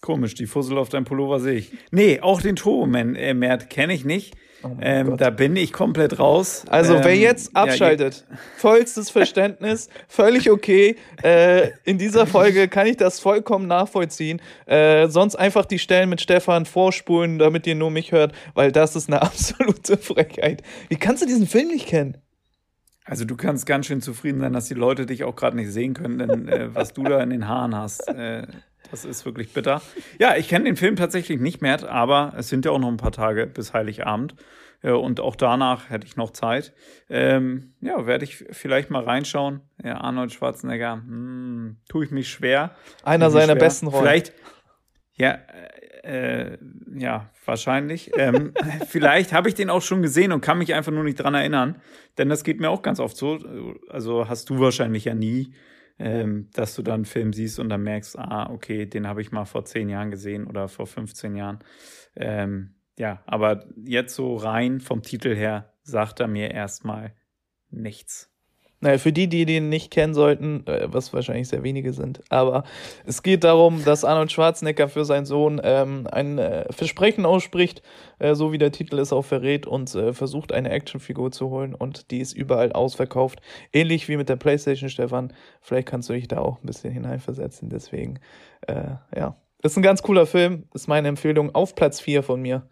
[0.03, 1.71] Komisch, die Fussel auf deinem Pullover sehe ich.
[1.89, 4.35] Nee, auch den Turboman, äh, Mert, kenne ich nicht.
[4.63, 6.63] Oh ähm, da bin ich komplett raus.
[6.69, 8.25] Also, ähm, wer jetzt ja, abschaltet,
[8.57, 10.95] vollstes Verständnis, völlig okay.
[11.21, 14.41] Äh, in dieser Folge kann ich das vollkommen nachvollziehen.
[14.65, 18.95] Äh, sonst einfach die Stellen mit Stefan vorspulen, damit ihr nur mich hört, weil das
[18.95, 20.63] ist eine absolute Frechheit.
[20.87, 22.17] Wie kannst du diesen Film nicht kennen?
[23.05, 25.93] Also du kannst ganz schön zufrieden sein, dass die Leute dich auch gerade nicht sehen
[25.93, 28.47] können, denn äh, was du da in den Haaren hast, äh,
[28.93, 29.81] das ist wirklich bitter.
[30.19, 32.97] Ja, ich kenne den Film tatsächlich nicht mehr, aber es sind ja auch noch ein
[32.97, 34.35] paar Tage bis Heiligabend.
[34.83, 36.73] Äh, und auch danach hätte ich noch Zeit.
[37.09, 39.61] Ähm, ja, werde ich vielleicht mal reinschauen.
[39.83, 42.75] Ja, Arnold Schwarzenegger, hm, tue ich mich schwer.
[43.03, 43.55] Einer seiner schwer.
[43.55, 44.03] besten Rollen.
[44.03, 44.33] Vielleicht,
[45.15, 45.39] ja,
[46.03, 46.59] äh,
[46.95, 48.11] ja, wahrscheinlich.
[48.15, 48.53] Ähm,
[48.87, 51.81] vielleicht habe ich den auch schon gesehen und kann mich einfach nur nicht dran erinnern.
[52.19, 53.39] Denn das geht mir auch ganz oft so.
[53.89, 55.51] Also hast du wahrscheinlich ja nie.
[55.99, 59.31] Ähm, dass du dann einen Film siehst und dann merkst, ah, okay, den habe ich
[59.31, 61.59] mal vor zehn Jahren gesehen oder vor 15 Jahren.
[62.15, 67.13] Ähm, ja, aber jetzt so rein vom Titel her sagt er mir erstmal
[67.69, 68.32] nichts.
[68.83, 72.65] Naja, für die, die den nicht kennen sollten, äh, was wahrscheinlich sehr wenige sind, aber
[73.05, 77.81] es geht darum, dass Arnold Schwarzenegger für seinen Sohn ähm, ein äh, Versprechen ausspricht,
[78.19, 81.73] äh, so wie der Titel es auch verrät, und äh, versucht, eine Actionfigur zu holen
[81.73, 83.41] und die ist überall ausverkauft.
[83.71, 85.31] Ähnlich wie mit der Playstation, Stefan.
[85.61, 88.19] Vielleicht kannst du dich da auch ein bisschen hineinversetzen, deswegen,
[88.67, 89.37] äh, ja.
[89.63, 92.67] Ist ein ganz cooler Film, ist meine Empfehlung auf Platz 4 von mir.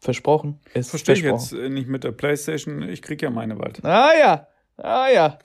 [0.00, 0.60] Versprochen.
[0.74, 3.82] Ist Verstehe ich jetzt äh, nicht mit der Playstation, ich krieg ja meine bald.
[3.84, 4.48] Ah ja,
[4.82, 5.38] ah ja.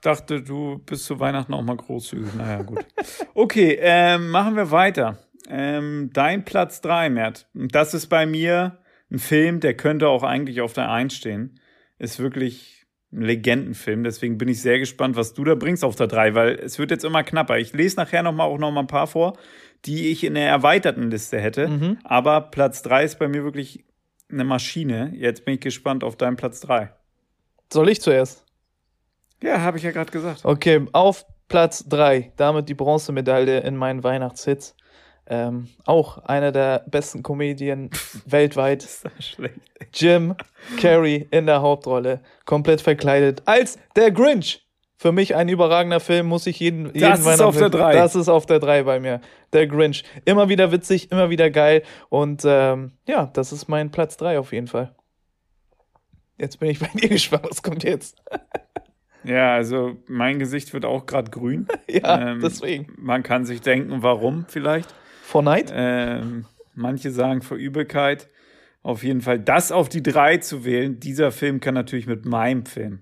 [0.00, 2.34] Dachte, du bist zu Weihnachten auch mal großzügig.
[2.34, 2.84] Naja, gut.
[3.34, 5.18] Okay, ähm, machen wir weiter.
[5.48, 7.48] Ähm, dein Platz 3, Mert.
[7.54, 8.78] Das ist bei mir
[9.10, 11.58] ein Film, der könnte auch eigentlich auf der 1 stehen.
[11.98, 14.04] Ist wirklich ein Legendenfilm.
[14.04, 16.90] Deswegen bin ich sehr gespannt, was du da bringst auf der 3, weil es wird
[16.90, 17.58] jetzt immer knapper.
[17.58, 19.38] Ich lese nachher noch mal auch noch mal ein paar vor,
[19.84, 21.68] die ich in der erweiterten Liste hätte.
[21.68, 21.98] Mhm.
[22.04, 23.84] Aber Platz 3 ist bei mir wirklich
[24.30, 25.12] eine Maschine.
[25.14, 26.90] Jetzt bin ich gespannt auf deinen Platz 3.
[27.74, 28.44] Soll ich zuerst?
[29.42, 30.44] Ja, habe ich ja gerade gesagt.
[30.44, 34.76] Okay, auf Platz 3, damit die Bronzemedaille in meinen Weihnachtshits.
[35.26, 37.90] Ähm, auch einer der besten Comedien
[38.26, 38.84] weltweit.
[38.84, 39.58] Ist das schlecht.
[39.92, 40.36] Jim
[40.80, 44.60] Carrey in der Hauptrolle, komplett verkleidet als der Grinch.
[44.96, 47.92] Für mich ein überragender Film, muss ich jeden, jeden Das ist Weihnachten- auf der drei.
[47.94, 49.20] Das ist auf der 3 bei mir.
[49.52, 50.04] Der Grinch.
[50.24, 51.82] Immer wieder witzig, immer wieder geil.
[52.08, 54.94] Und ähm, ja, das ist mein Platz 3 auf jeden Fall.
[56.38, 58.16] Jetzt bin ich bei dir gespannt, was kommt jetzt?
[59.22, 61.66] Ja, also mein Gesicht wird auch gerade grün.
[61.88, 62.92] ja, Ähm, deswegen.
[62.98, 64.94] Man kann sich denken, warum vielleicht.
[65.22, 65.72] Fortnite?
[65.74, 66.44] Ähm,
[66.74, 68.28] manche sagen vor Übelkeit.
[68.82, 71.00] Auf jeden Fall das auf die drei zu wählen.
[71.00, 73.00] Dieser Film kann natürlich mit meinem Film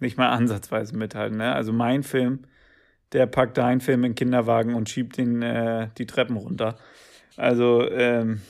[0.00, 1.38] nicht mal ansatzweise mithalten.
[1.38, 1.52] Ne?
[1.54, 2.46] Also mein Film,
[3.12, 6.76] der packt deinen Film in den Kinderwagen und schiebt den äh, die Treppen runter.
[7.36, 8.40] Also ähm,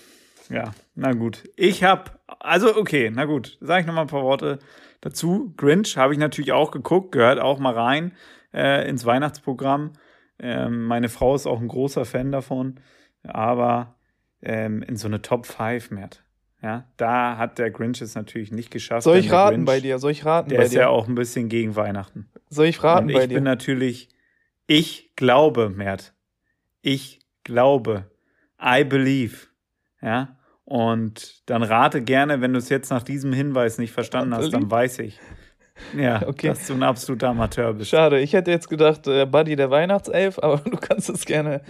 [0.48, 1.42] ja, na gut.
[1.56, 3.58] Ich hab, also okay, na gut.
[3.60, 4.58] Sage ich noch mal ein paar Worte
[5.00, 5.52] dazu.
[5.56, 8.12] Grinch habe ich natürlich auch geguckt, gehört auch mal rein
[8.52, 9.92] äh, ins Weihnachtsprogramm.
[10.38, 12.80] Ähm, meine Frau ist auch ein großer Fan davon,
[13.22, 13.96] aber
[14.42, 16.10] ähm, in so eine Top 5 mehr.
[16.62, 19.02] Ja, da hat der Grinch es natürlich nicht geschafft.
[19.02, 19.98] Soll ich raten Grinch, bei dir?
[19.98, 20.80] Soll ich raten Der ist dir?
[20.80, 22.30] ja auch ein bisschen gegen Weihnachten.
[22.48, 23.34] Soll ich raten Und bei ich dir?
[23.34, 24.08] bin natürlich,
[24.66, 26.14] ich glaube, Mert.
[26.80, 28.10] Ich glaube.
[28.62, 29.48] I believe.
[30.00, 30.38] Ja.
[30.64, 34.70] Und dann rate gerne, wenn du es jetzt nach diesem Hinweis nicht verstanden hast, dann
[34.70, 35.20] weiß ich.
[35.96, 36.48] Ja, Okay.
[36.48, 37.90] dass du ein absoluter Amateur bist.
[37.90, 41.60] Schade, ich hätte jetzt gedacht, äh, Buddy der Weihnachtself, aber du kannst es gerne,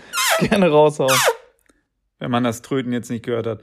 [0.41, 1.17] gerne raushauen.
[2.21, 3.63] wenn man das Tröten jetzt nicht gehört hat.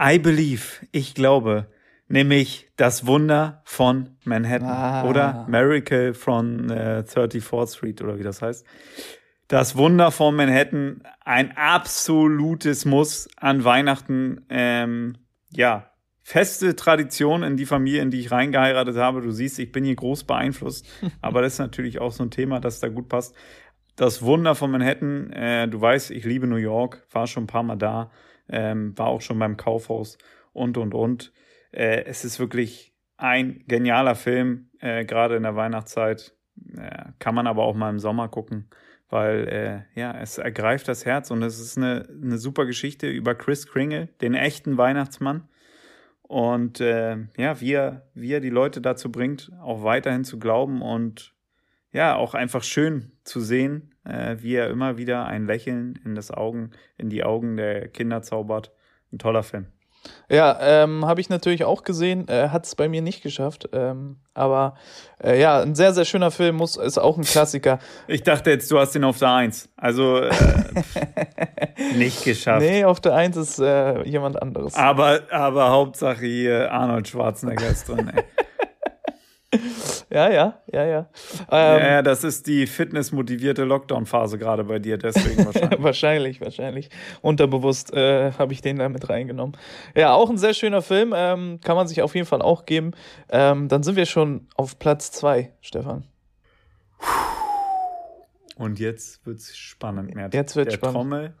[0.00, 1.66] I believe, ich glaube,
[2.08, 5.04] nämlich das Wunder von Manhattan Ah.
[5.08, 8.64] oder Miracle von äh, 34th Street oder wie das heißt.
[9.48, 14.44] Das Wunder von Manhattan, ein absolutes Muss an Weihnachten.
[14.48, 15.18] Ähm,
[15.50, 19.20] ja, feste Tradition in die Familie, in die ich reingeheiratet habe.
[19.20, 20.88] Du siehst, ich bin hier groß beeinflusst,
[21.20, 23.36] aber das ist natürlich auch so ein Thema, das da gut passt.
[23.94, 27.62] Das Wunder von Manhattan, äh, du weißt, ich liebe New York, war schon ein paar
[27.62, 28.10] Mal da,
[28.48, 30.18] ähm, war auch schon beim Kaufhaus
[30.52, 31.32] und, und, und.
[31.70, 36.36] Äh, es ist wirklich ein genialer Film, äh, gerade in der Weihnachtszeit.
[36.76, 38.68] Äh, kann man aber auch mal im Sommer gucken,
[39.08, 39.48] weil
[39.94, 43.66] äh, ja, es ergreift das Herz und es ist eine, eine super Geschichte über Chris
[43.66, 45.48] Kringle, den echten Weihnachtsmann.
[46.22, 50.82] Und äh, ja, wie er, wie er die Leute dazu bringt, auch weiterhin zu glauben
[50.82, 51.34] und
[51.92, 56.30] ja, auch einfach schön zu sehen, äh, wie er immer wieder ein Lächeln in das
[56.30, 58.72] Augen, in die Augen der Kinder zaubert.
[59.12, 59.66] Ein toller Film.
[60.28, 64.16] Ja, ähm, habe ich natürlich auch gesehen, äh, hat es bei mir nicht geschafft, ähm,
[64.34, 64.74] aber
[65.22, 67.78] äh, ja, ein sehr, sehr schöner Film, muss, ist auch ein Klassiker.
[68.08, 69.68] Ich dachte jetzt, du hast ihn auf der Eins.
[69.76, 70.30] Also äh,
[71.96, 72.62] nicht geschafft.
[72.62, 74.74] Nee, auf der Eins ist äh, jemand anderes.
[74.74, 78.10] Aber, aber Hauptsache hier Arnold Schwarzenegger ist drin.
[78.14, 78.24] Ey.
[80.10, 81.10] Ja, ja, ja, ja.
[81.50, 85.82] Ähm, ja, das ist die fitnessmotivierte Lockdown-Phase gerade bei dir, deswegen wahrscheinlich.
[85.82, 86.90] wahrscheinlich, wahrscheinlich.
[87.22, 89.56] Unterbewusst äh, habe ich den da mit reingenommen.
[89.96, 92.92] Ja, auch ein sehr schöner Film, ähm, kann man sich auf jeden Fall auch geben.
[93.28, 96.04] Ähm, dann sind wir schon auf Platz zwei, Stefan.
[98.56, 100.34] Und jetzt wird's spannend, Mert.
[100.34, 101.34] Jetzt wird's Der spannend.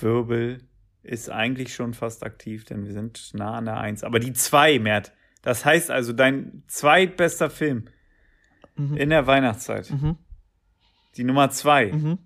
[0.00, 0.58] Trommelwirbel
[1.02, 4.04] ist eigentlich schon fast aktiv, denn wir sind nah an der Eins.
[4.04, 5.12] Aber die zwei, Mert.
[5.46, 7.84] Das heißt also, dein zweitbester Film
[8.74, 8.96] Mhm.
[8.96, 9.88] in der Weihnachtszeit.
[9.92, 10.16] Mhm.
[11.16, 12.18] Die Nummer zwei Mhm.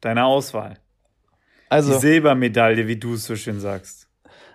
[0.00, 0.74] deiner Auswahl.
[0.74, 4.08] Die Also, Silbermedaille, wie du es so schön sagst.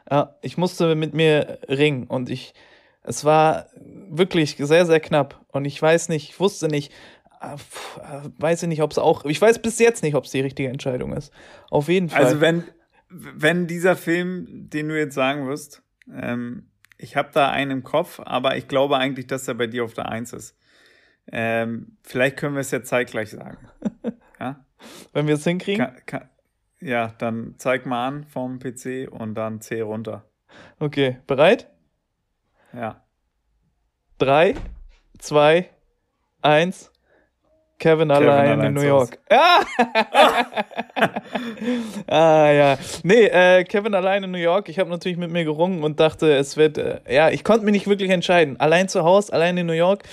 [0.09, 2.53] ja, ich musste mit mir ringen und ich
[3.03, 3.65] Es war
[4.09, 5.43] wirklich sehr, sehr knapp.
[5.47, 6.91] Und ich weiß nicht, ich wusste nicht,
[7.41, 10.31] äh, äh, weiß ich nicht, ob es auch, ich weiß bis jetzt nicht, ob es
[10.31, 11.33] die richtige Entscheidung ist.
[11.71, 12.23] Auf jeden Fall.
[12.23, 12.63] Also wenn,
[13.09, 15.81] wenn dieser Film, den du jetzt sagen wirst,
[16.13, 16.70] ähm,
[17.01, 19.93] ich habe da einen im Kopf, aber ich glaube eigentlich, dass er bei dir auf
[19.93, 20.55] der Eins ist.
[21.31, 23.57] Ähm, vielleicht können wir es ja zeitgleich sagen.
[24.39, 24.65] Ja?
[25.13, 25.85] Wenn wir es hinkriegen?
[25.85, 26.29] Kann, kann,
[26.79, 30.25] ja, dann zeig mal an vom PC und dann C runter.
[30.79, 31.69] Okay, bereit?
[32.73, 33.03] Ja.
[34.17, 34.55] Drei,
[35.19, 35.69] zwei,
[36.41, 36.90] eins.
[37.81, 39.17] Kevin, Kevin allein, allein in New York.
[39.31, 39.63] Ah!
[42.07, 42.77] ah ja.
[43.01, 44.69] Nee, äh, Kevin allein in New York.
[44.69, 47.71] Ich habe natürlich mit mir gerungen und dachte, es wird, äh, ja, ich konnte mich
[47.71, 48.59] nicht wirklich entscheiden.
[48.59, 50.03] Allein zu Hause, allein in New York.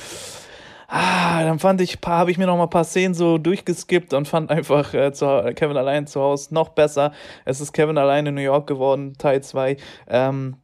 [0.86, 4.26] Ah, dann fand ich, habe ich mir noch mal ein paar Szenen so durchgeskippt und
[4.26, 7.12] fand einfach äh, zu, Kevin allein zu Hause noch besser.
[7.44, 9.76] Es ist Kevin allein in New York geworden, Teil 2.
[10.08, 10.56] Ähm,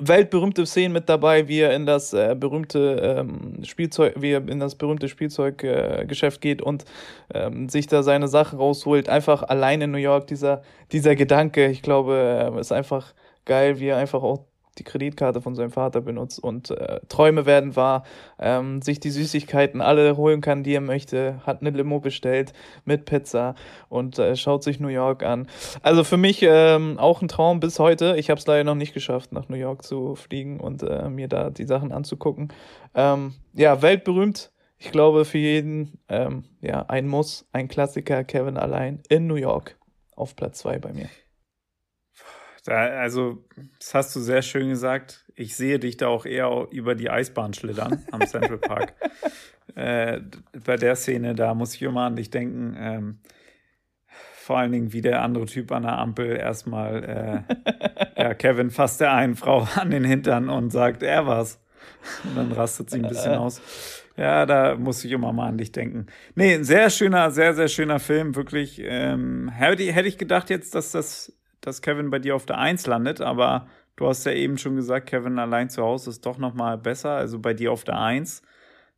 [0.00, 4.60] weltberühmte Szenen mit dabei, wie er in das äh, berühmte ähm, Spielzeug, wie er in
[4.60, 6.84] das berühmte Spielzeuggeschäft äh, geht und
[7.34, 9.08] ähm, sich da seine Sachen rausholt.
[9.08, 13.86] Einfach allein in New York, dieser, dieser Gedanke, ich glaube, äh, ist einfach geil, wie
[13.86, 18.04] er einfach auch die Kreditkarte von seinem Vater benutzt und äh, Träume werden wahr,
[18.38, 22.52] ähm, sich die Süßigkeiten alle holen kann, die er möchte, hat eine Limo bestellt
[22.84, 23.54] mit Pizza
[23.88, 25.48] und äh, schaut sich New York an.
[25.82, 28.16] Also für mich ähm, auch ein Traum bis heute.
[28.16, 31.28] Ich habe es leider noch nicht geschafft, nach New York zu fliegen und äh, mir
[31.28, 32.52] da die Sachen anzugucken.
[32.94, 34.50] Ähm, ja, weltberühmt.
[34.78, 39.76] Ich glaube für jeden ähm, ja ein Muss, ein Klassiker, Kevin allein in New York
[40.16, 41.08] auf Platz zwei bei mir.
[42.66, 43.44] Also,
[43.78, 45.24] das hast du sehr schön gesagt.
[45.34, 48.94] Ich sehe dich da auch eher über die Eisbahn schlittern am Central Park.
[49.74, 50.20] äh,
[50.64, 52.76] bei der Szene, da muss ich immer an dich denken.
[52.78, 53.18] Ähm,
[54.50, 57.54] vor allen Dingen, wie der andere Typ an der Ampel erstmal, äh,
[58.22, 61.60] ja, Kevin fasst der einen Frau an den Hintern und sagt, er war's.
[62.24, 63.62] Und dann rastet sie ein bisschen aus.
[64.16, 66.06] Ja, da muss ich immer mal an dich denken.
[66.34, 68.80] Nee, ein sehr schöner, sehr, sehr schöner Film, wirklich.
[68.84, 72.86] Ähm, hätte, hätte ich gedacht jetzt, dass das dass Kevin bei dir auf der Eins
[72.86, 76.78] landet, aber du hast ja eben schon gesagt, Kevin allein zu Hause ist doch nochmal
[76.78, 78.42] besser, also bei dir auf der Eins.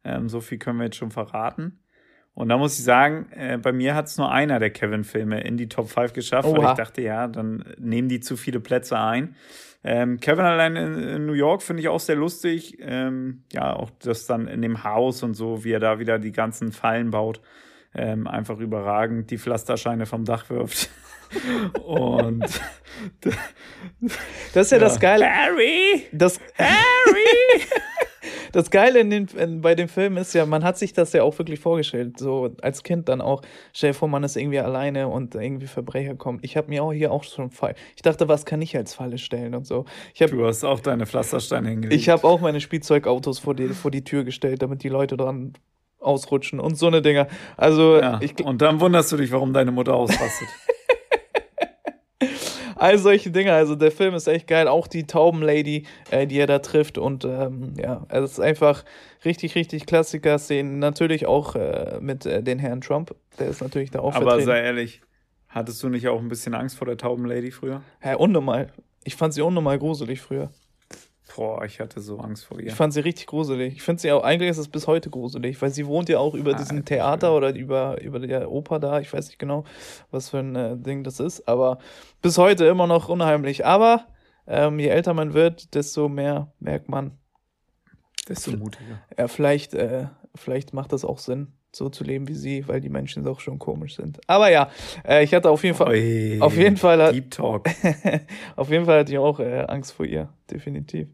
[0.05, 1.79] Ähm, so viel können wir jetzt schon verraten.
[2.35, 5.57] Und da muss ich sagen, äh, bei mir hat es nur einer der Kevin-Filme in
[5.57, 6.59] die Top 5 geschafft, Oha.
[6.59, 9.37] weil ich dachte, ja, dann nehmen die zu viele Plätze ein.
[9.85, 12.79] Ähm, Kevin allein in, in New York finde ich auch sehr lustig.
[12.81, 16.33] Ähm, ja, auch das dann in dem Haus und so, wie er da wieder die
[16.33, 17.41] ganzen Fallen baut.
[17.95, 20.89] Ähm, einfach überragend, die Pflasterscheine vom Dach wirft.
[21.85, 22.45] Und
[24.53, 25.27] das ist ja, ja, das Geile.
[25.29, 26.07] Harry!
[26.13, 27.63] Das, Harry!
[28.53, 31.23] das Geile in den, in, bei dem Film ist ja, man hat sich das ja
[31.23, 32.19] auch wirklich vorgestellt.
[32.19, 33.43] So als Kind dann auch.
[33.73, 36.39] Stell dir vor, man ist irgendwie alleine und irgendwie Verbrecher kommen.
[36.43, 37.75] Ich habe mir auch hier auch schon Fall.
[37.97, 39.85] Ich dachte, was kann ich als Falle stellen und so.
[40.21, 42.01] Hab, du hast auch deine Pflastersteine hingelegt.
[42.01, 45.55] Ich habe auch meine Spielzeugautos vor die, vor die Tür gestellt, damit die Leute dran
[46.03, 47.29] ausrutschen und so eine Dinger.
[47.57, 50.49] Also ja, ich, und dann wunderst du dich, warum deine Mutter ausrastet.
[52.83, 53.53] All solche Dinge.
[53.53, 54.67] Also der Film ist echt geil.
[54.67, 56.99] Auch die Taubenlady, äh, die er da trifft.
[56.99, 58.85] Und ähm, ja, es ist einfach
[59.25, 60.81] richtig, richtig Klassiker-Szenen.
[60.81, 63.15] Natürlich auch äh, mit äh, den Herrn Trump.
[63.39, 64.47] Der ist natürlich da auch Aber vertreten.
[64.47, 65.01] sei ehrlich,
[65.49, 67.83] hattest du nicht auch ein bisschen Angst vor der Taubenlady früher?
[68.03, 68.73] Ja, unnormal.
[69.05, 70.51] Ich fand sie unnormal gruselig früher.
[71.35, 72.67] Boah, ich hatte so Angst vor ihr.
[72.67, 73.75] Ich fand sie richtig gruselig.
[73.75, 76.35] Ich finde sie auch, eigentlich ist es bis heute gruselig, weil sie wohnt ja auch
[76.35, 77.37] über ah, diesem Theater schön.
[77.37, 79.01] oder über, über der Oper da.
[79.01, 79.65] Ich weiß nicht genau,
[80.11, 81.79] was für ein äh, Ding das ist, aber
[82.21, 83.65] bis heute immer noch unheimlich.
[83.65, 84.07] Aber
[84.47, 87.13] ähm, je älter man wird, desto mehr merkt man.
[88.29, 89.01] Desto mutiger.
[89.17, 92.91] Ja, vielleicht, äh, vielleicht macht das auch Sinn, so zu leben wie sie, weil die
[92.91, 94.21] Menschen auch schon komisch sind.
[94.27, 94.71] Aber ja,
[95.05, 97.69] äh, ich hatte auf jeden Fall, Oi, auf jeden Fall, Deep Talk.
[98.57, 101.09] auf jeden Fall hatte ich auch äh, Angst vor ihr, definitiv.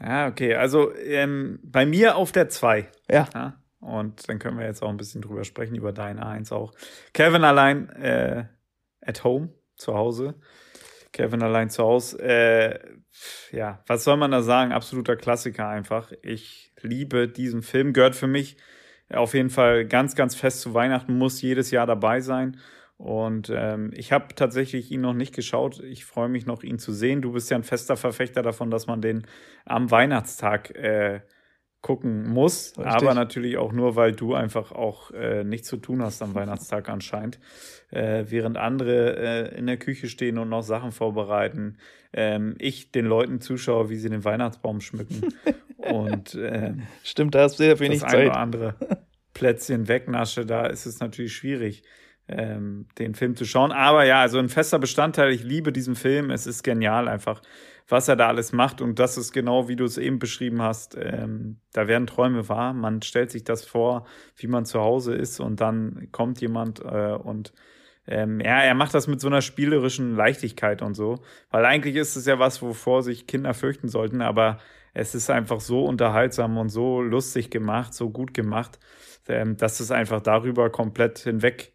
[0.00, 0.54] Ja, okay.
[0.54, 2.88] Also ähm, bei mir auf der 2.
[3.10, 3.28] Ja.
[3.34, 3.60] ja.
[3.80, 6.72] Und dann können wir jetzt auch ein bisschen drüber sprechen, über deine 1 auch.
[7.12, 8.46] Kevin allein äh,
[9.02, 10.34] at home, zu Hause.
[11.12, 12.18] Kevin allein zu Hause.
[12.20, 12.78] Äh,
[13.52, 14.72] ja, was soll man da sagen?
[14.72, 16.12] Absoluter Klassiker einfach.
[16.22, 17.92] Ich liebe diesen Film.
[17.92, 18.56] Gehört für mich
[19.10, 22.58] auf jeden Fall ganz, ganz fest zu Weihnachten, muss jedes Jahr dabei sein.
[22.96, 25.80] Und ähm, ich habe tatsächlich ihn noch nicht geschaut.
[25.80, 27.22] Ich freue mich noch, ihn zu sehen.
[27.22, 29.26] Du bist ja ein fester Verfechter davon, dass man den
[29.64, 31.20] am Weihnachtstag äh,
[31.80, 32.72] gucken muss.
[32.78, 32.86] Richtig.
[32.86, 36.88] Aber natürlich auch nur, weil du einfach auch äh, nichts zu tun hast am Weihnachtstag
[36.88, 37.40] anscheinend.
[37.90, 39.16] Äh, während andere
[39.52, 41.78] äh, in der Küche stehen und noch Sachen vorbereiten.
[42.12, 45.34] Ähm, ich den Leuten zuschaue, wie sie den Weihnachtsbaum schmücken.
[45.78, 48.20] und äh, Stimmt, da hast du sehr wenig das Zeit.
[48.20, 48.74] Ein oder andere
[49.34, 51.82] Plätzchen wegnasche, da ist es natürlich schwierig
[52.28, 53.72] ähm, den Film zu schauen.
[53.72, 57.42] Aber ja, also ein fester Bestandteil, ich liebe diesen Film, es ist genial einfach,
[57.88, 58.80] was er da alles macht.
[58.80, 62.72] Und das ist genau, wie du es eben beschrieben hast, ähm, da werden Träume wahr,
[62.72, 64.06] man stellt sich das vor,
[64.36, 67.52] wie man zu Hause ist und dann kommt jemand äh, und
[68.06, 72.16] ähm, ja, er macht das mit so einer spielerischen Leichtigkeit und so, weil eigentlich ist
[72.16, 74.58] es ja was, wovor sich Kinder fürchten sollten, aber
[74.92, 78.78] es ist einfach so unterhaltsam und so lustig gemacht, so gut gemacht,
[79.28, 81.73] ähm, dass es einfach darüber komplett hinweg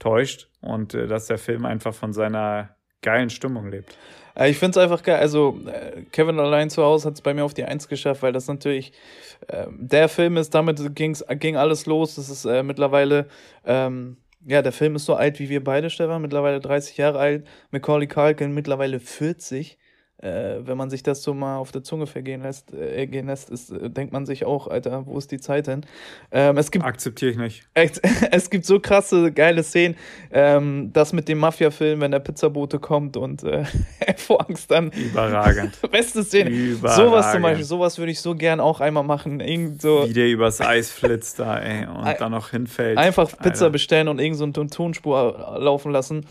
[0.00, 3.96] täuscht und äh, dass der Film einfach von seiner geilen Stimmung lebt.
[4.34, 5.20] Äh, ich finde es einfach geil.
[5.20, 8.32] Also, äh, Kevin allein zu Hause hat es bei mir auf die Eins geschafft, weil
[8.32, 8.92] das natürlich
[9.46, 12.16] äh, der Film ist, damit ging's, ging alles los.
[12.16, 13.28] Das ist äh, mittlerweile
[13.64, 17.46] ähm, ja, der Film ist so alt wie wir beide, Stefan, mittlerweile 30 Jahre alt.
[17.70, 19.78] Macaulay Culkin mittlerweile 40
[20.22, 23.50] äh, wenn man sich das so mal auf der Zunge vergehen lässt, äh, gehen lässt,
[23.50, 25.86] ist, äh, denkt man sich auch, Alter, wo ist die Zeit hin?
[26.30, 27.68] Ähm, es gibt, Akzeptiere ich nicht.
[27.74, 29.96] Echt, es gibt so krasse, geile Szenen.
[30.30, 33.64] Ähm, das mit dem Mafia-Film, wenn der Pizzabote kommt und äh,
[34.16, 34.90] vor Angst dann.
[34.90, 35.78] Überragend.
[35.90, 36.50] Beste Szene.
[36.50, 37.04] Überragend.
[37.06, 39.40] Sowas zum Beispiel, sowas würde ich so gern auch einmal machen.
[39.40, 42.98] Irgend so Wie der übers Eis flitzt da, ey, und dann noch hinfällt.
[42.98, 43.70] Einfach Pizza Alter.
[43.70, 46.26] bestellen und irgend so eine Tonspur laufen lassen.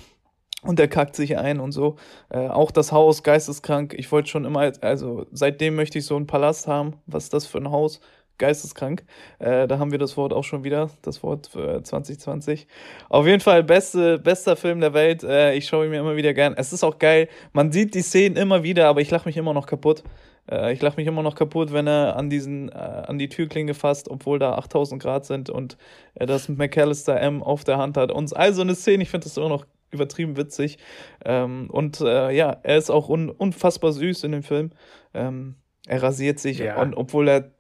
[0.62, 1.96] Und der kackt sich ein und so.
[2.30, 3.94] Äh, auch das Haus, geisteskrank.
[3.98, 6.96] Ich wollte schon immer, also seitdem möchte ich so einen Palast haben.
[7.06, 8.02] Was ist das für ein Haus?
[8.38, 9.04] Geisteskrank.
[9.40, 12.68] Äh, da haben wir das Wort auch schon wieder, das Wort für 2020.
[13.10, 15.24] Auf jeden Fall beste, bester Film der Welt.
[15.24, 16.54] Äh, ich schaue ihn mir immer wieder gern.
[16.58, 17.28] Es ist auch geil.
[17.52, 20.04] Man sieht die Szenen immer wieder, aber ich lache mich immer noch kaputt.
[20.50, 23.74] Äh, ich lache mich immer noch kaputt, wenn er an diesen, äh, an die Türklinge
[23.74, 25.78] fasst, obwohl da 8000 Grad sind und
[26.16, 28.12] er das McAllister M auf der Hand hat.
[28.12, 30.78] Und also eine Szene, ich finde das immer noch übertrieben witzig.
[31.26, 34.72] Ähm, und äh, ja, er ist auch un unfassbar süß in dem Film.
[35.14, 35.56] Ähm,
[35.88, 36.82] er rasiert sich, ja.
[36.82, 37.52] und, obwohl er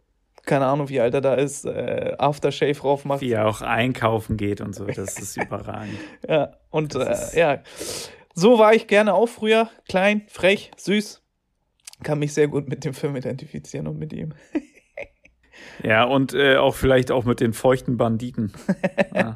[0.45, 3.21] keine Ahnung, wie alt er da ist, äh, Aftershave drauf macht.
[3.21, 5.97] Wie er auch einkaufen geht und so, das ist überragend.
[6.27, 7.59] ja, und äh, ja,
[8.33, 9.69] so war ich gerne auch früher.
[9.87, 11.21] Klein, frech, süß.
[12.03, 14.33] Kann mich sehr gut mit dem Film identifizieren und mit ihm.
[15.83, 18.51] Ja, und äh, auch vielleicht auch mit den feuchten Banditen.
[19.13, 19.33] ja.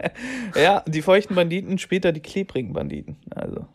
[0.56, 3.18] ja, die feuchten Banditen, später die klebrigen Banditen.
[3.30, 3.68] Also.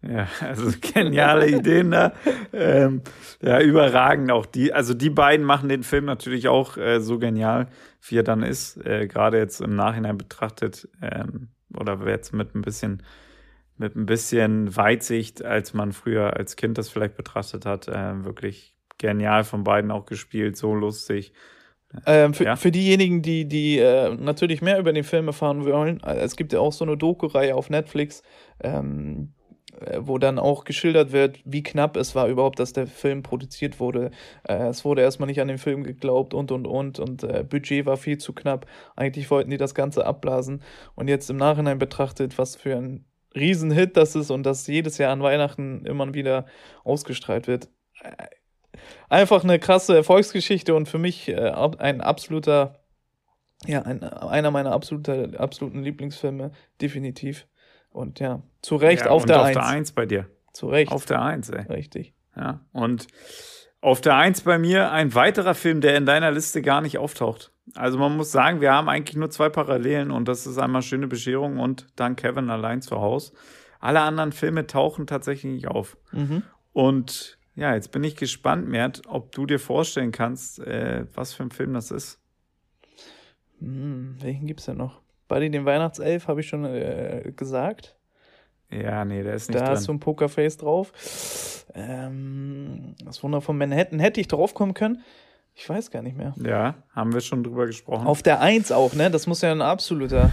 [0.00, 2.12] Ja, also geniale Ideen da.
[2.52, 3.02] Ähm,
[3.42, 4.72] ja, überragend auch die.
[4.72, 7.68] Also die beiden machen den Film natürlich auch äh, so genial,
[8.08, 8.76] wie er dann ist.
[8.86, 13.02] Äh, Gerade jetzt im Nachhinein betrachtet ähm, oder jetzt mit ein bisschen
[13.76, 17.88] mit ein bisschen Weitsicht, als man früher als Kind das vielleicht betrachtet hat.
[17.88, 21.32] Äh, wirklich genial von beiden auch gespielt, so lustig.
[22.04, 22.56] Ähm, für, ja.
[22.56, 26.52] für diejenigen, die, die äh, natürlich mehr über den Film erfahren wollen, äh, es gibt
[26.52, 28.22] ja auch so eine Doku-Reihe auf Netflix,
[28.60, 29.32] ähm,
[29.80, 33.80] äh, wo dann auch geschildert wird, wie knapp es war überhaupt, dass der Film produziert
[33.80, 34.10] wurde.
[34.44, 37.86] Äh, es wurde erstmal nicht an den Film geglaubt und und und und äh, Budget
[37.86, 38.66] war viel zu knapp.
[38.94, 40.62] Eigentlich wollten die das Ganze abblasen
[40.94, 45.12] und jetzt im Nachhinein betrachtet, was für ein Riesenhit das ist und das jedes Jahr
[45.12, 46.46] an Weihnachten immer wieder
[46.84, 47.68] ausgestrahlt wird
[48.02, 48.26] äh,
[49.08, 52.80] einfach eine krasse Erfolgsgeschichte und für mich äh, ein absoluter,
[53.66, 57.46] ja, ein, einer meiner absoluter, absoluten Lieblingsfilme, definitiv.
[57.90, 59.56] Und ja, zu Recht ja, auf der 1.
[59.56, 60.26] Auf der 1 bei dir.
[60.52, 60.92] Zu Recht.
[60.92, 61.62] Auf der 1, ey.
[61.66, 62.14] Richtig.
[62.36, 63.06] Ja, und
[63.80, 67.52] auf der 1 bei mir ein weiterer Film, der in deiner Liste gar nicht auftaucht.
[67.74, 71.06] Also man muss sagen, wir haben eigentlich nur zwei Parallelen und das ist einmal Schöne
[71.06, 73.32] Bescherung und dann Kevin allein zu Hause.
[73.80, 75.96] Alle anderen Filme tauchen tatsächlich nicht auf.
[76.12, 76.42] Mhm.
[76.72, 81.42] Und ja, jetzt bin ich gespannt, Mert, ob du dir vorstellen kannst, äh, was für
[81.42, 82.20] ein Film das ist.
[83.58, 85.00] Hm, welchen gibt es denn noch?
[85.26, 87.96] Buddy den Weihnachtself habe ich schon äh, gesagt.
[88.70, 89.66] Ja, nee, der ist nicht da drin.
[89.66, 91.64] Da hast du ein Pokerface drauf.
[91.74, 95.02] Ähm, das Wunder von Manhattan hätte ich drauf kommen können.
[95.56, 96.34] Ich weiß gar nicht mehr.
[96.36, 98.06] Ja, haben wir schon drüber gesprochen.
[98.06, 99.10] Auf der Eins auch, ne?
[99.10, 100.30] Das muss ja ein absoluter,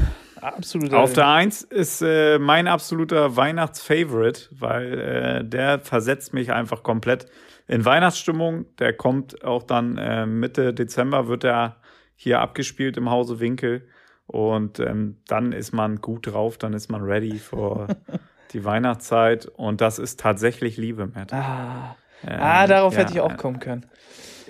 [0.49, 0.99] absoluter.
[0.99, 7.27] Auf der Eins ist äh, mein absoluter Weihnachtsfavorite, weil äh, der versetzt mich einfach komplett
[7.67, 8.65] in Weihnachtsstimmung.
[8.77, 11.77] Der kommt auch dann äh, Mitte Dezember, wird er
[12.15, 13.88] hier abgespielt im Hause Winkel.
[14.27, 17.88] Und ähm, dann ist man gut drauf, dann ist man ready für
[18.53, 19.45] die Weihnachtszeit.
[19.45, 21.31] Und das ist tatsächlich Liebe, Matt.
[21.34, 23.86] Ah, ähm, ah darauf ja, hätte ich auch kommen können.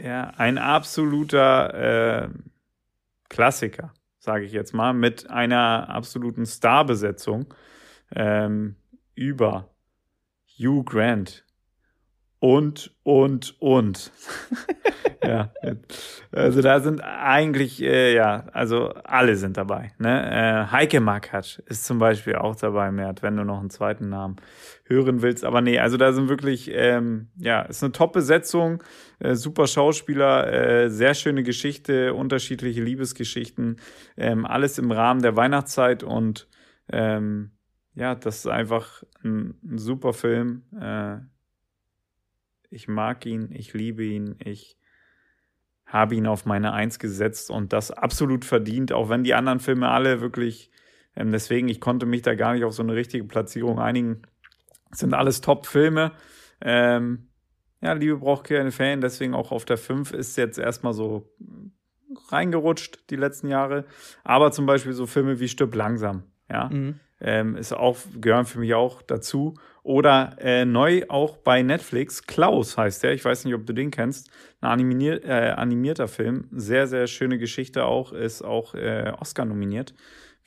[0.02, 2.30] Ja, ein absoluter äh,
[3.30, 3.94] Klassiker,
[4.26, 7.54] sage ich jetzt mal, mit einer absoluten Starbesetzung
[8.14, 8.76] ähm,
[9.16, 9.70] über
[10.60, 11.45] Hugh Grant
[12.46, 14.12] und, und, und.
[15.24, 15.52] ja,
[16.32, 19.94] also da sind eigentlich, äh, ja, also alle sind dabei.
[19.98, 20.30] Ne?
[20.32, 24.36] Äh, Heike Makatsch ist zum Beispiel auch dabei, Mert, wenn du noch einen zweiten Namen
[24.84, 25.44] hören willst.
[25.44, 28.84] Aber nee, also da sind wirklich, ähm, ja, ist eine Top-Besetzung,
[29.18, 33.78] äh, super Schauspieler, äh, sehr schöne Geschichte, unterschiedliche Liebesgeschichten,
[34.18, 36.48] ähm, alles im Rahmen der Weihnachtszeit und
[36.94, 37.50] Ähm,
[37.96, 40.62] ja, das ist einfach ein, ein super Film.
[42.70, 44.78] Ich mag ihn, ich liebe ihn, ich
[45.86, 49.90] habe ihn auf meine Eins gesetzt und das absolut verdient, auch wenn die anderen Filme
[49.90, 50.72] alle wirklich,
[51.16, 54.24] ähm, deswegen, ich konnte mich da gar nicht auf so eine richtige Platzierung einigen.
[54.90, 56.12] Das sind alles Top-Filme.
[56.62, 57.28] Ähm,
[57.82, 61.32] ja, Liebe braucht keine Fan, deswegen auch auf der 5 ist jetzt erstmal so
[62.30, 63.86] reingerutscht die letzten Jahre.
[64.24, 67.00] Aber zum Beispiel so Filme wie Stirb langsam, ja, mhm.
[67.20, 69.56] ähm, ist auch, gehören für mich auch dazu.
[69.86, 73.92] Oder äh, neu auch bei Netflix, Klaus heißt der, ich weiß nicht, ob du den
[73.92, 79.46] kennst, ein animier äh, animierter Film, sehr, sehr schöne Geschichte auch, ist auch äh, Oscar
[79.46, 79.94] nominiert,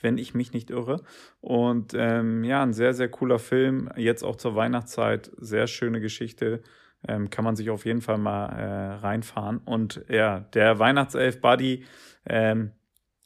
[0.01, 1.05] wenn ich mich nicht irre.
[1.41, 6.61] Und ähm, ja, ein sehr, sehr cooler Film, jetzt auch zur Weihnachtszeit, sehr schöne Geschichte,
[7.07, 9.59] ähm, kann man sich auf jeden Fall mal äh, reinfahren.
[9.59, 11.84] Und ja, der Weihnachtself Buddy
[12.26, 12.72] ähm,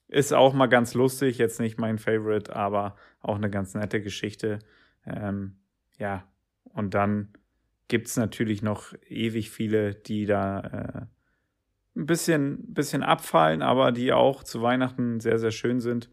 [0.09, 4.59] ist auch mal ganz lustig, jetzt nicht mein Favorite, aber auch eine ganz nette Geschichte.
[5.07, 5.57] Ähm,
[6.03, 6.25] ja,
[6.65, 7.29] und dann
[7.87, 11.07] gibt es natürlich noch ewig viele, die da äh,
[11.97, 16.11] ein bisschen, bisschen abfallen, aber die auch zu Weihnachten sehr, sehr schön sind.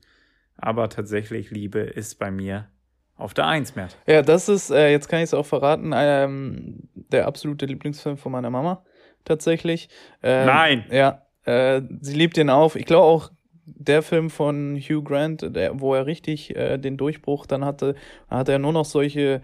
[0.57, 2.67] Aber tatsächlich Liebe ist bei mir
[3.15, 3.97] auf der Eins, Mert.
[4.05, 8.31] Ja, das ist, äh, jetzt kann ich es auch verraten, ähm, der absolute Lieblingsfilm von
[8.31, 8.85] meiner Mama.
[9.25, 9.89] Tatsächlich.
[10.21, 10.85] Ähm, Nein!
[10.91, 12.75] Ja, äh, sie liebt ihn auf.
[12.75, 13.31] Ich glaube auch,
[13.75, 17.95] der Film von Hugh Grant, der, wo er richtig äh, den Durchbruch dann hatte,
[18.29, 19.41] hat er nur noch solche,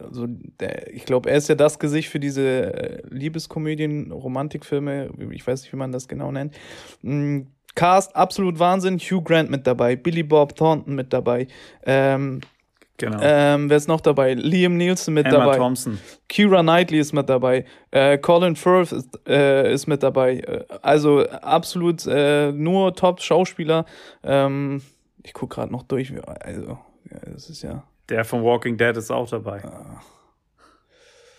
[0.00, 5.46] also der, ich glaube, er ist ja das Gesicht für diese äh, Liebeskomödien, Romantikfilme, ich
[5.46, 6.54] weiß nicht, wie man das genau nennt.
[7.02, 7.48] Mhm.
[7.74, 8.98] Cast, absolut Wahnsinn.
[8.98, 11.46] Hugh Grant mit dabei, Billy Bob Thornton mit dabei.
[11.84, 12.40] Ähm,
[12.98, 13.18] Genau.
[13.20, 14.34] Ähm, wer ist noch dabei?
[14.34, 15.56] Liam Nielsen mit Emma dabei.
[15.56, 15.98] Thompson.
[16.28, 17.64] Kira Knightley ist mit dabei.
[17.90, 20.38] Äh, Colin Firth ist, äh, ist mit dabei.
[20.38, 23.86] Äh, also absolut äh, nur Top-Schauspieler.
[24.22, 24.82] Ähm,
[25.24, 26.12] ich gucke gerade noch durch.
[26.44, 26.78] Also,
[27.10, 27.82] ja, das ist ja.
[28.12, 29.64] Der von Walking Dead ist auch dabei.
[29.64, 30.00] Ah.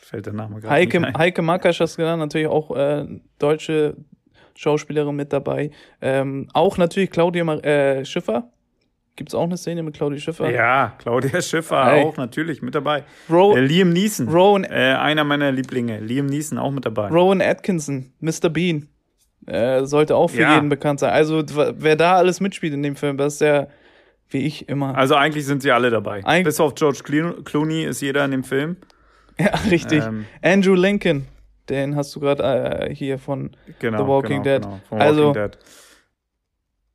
[0.01, 1.13] Fällt der Name gerade Heike.
[1.17, 3.05] Heike Makasch hast genannt, natürlich auch äh,
[3.39, 3.95] deutsche
[4.55, 5.71] Schauspielerin mit dabei.
[6.01, 8.49] Ähm, auch natürlich Claudia äh, Schiffer
[9.15, 10.49] Gibt es auch eine Szene mit Claudia Schiffer?
[10.49, 12.03] Ja, Claudia Schiffer hey.
[12.03, 13.03] auch natürlich mit dabei.
[13.29, 15.99] Ro äh, Liam Neeson, Rowan, äh, einer meiner Lieblinge.
[15.99, 17.09] Liam Neeson auch mit dabei.
[17.09, 18.49] Rowan Atkinson, Mr.
[18.49, 18.87] Bean.
[19.45, 20.55] Äh, sollte auch für ja.
[20.55, 21.11] jeden bekannt sein.
[21.11, 23.67] Also, wer da alles mitspielt in dem Film, das ist ja,
[24.33, 24.97] wie ich immer.
[24.97, 26.25] Also, eigentlich sind sie alle dabei.
[26.25, 26.99] Eig Bis auf George
[27.43, 28.77] Clooney ist jeder in dem Film.
[29.39, 30.03] Ja, richtig.
[30.03, 30.25] Ähm.
[30.41, 31.27] Andrew Lincoln,
[31.69, 34.61] den hast du gerade äh, hier von genau, The Walking genau, Dead.
[34.63, 35.57] Genau, von also, Walking Dead.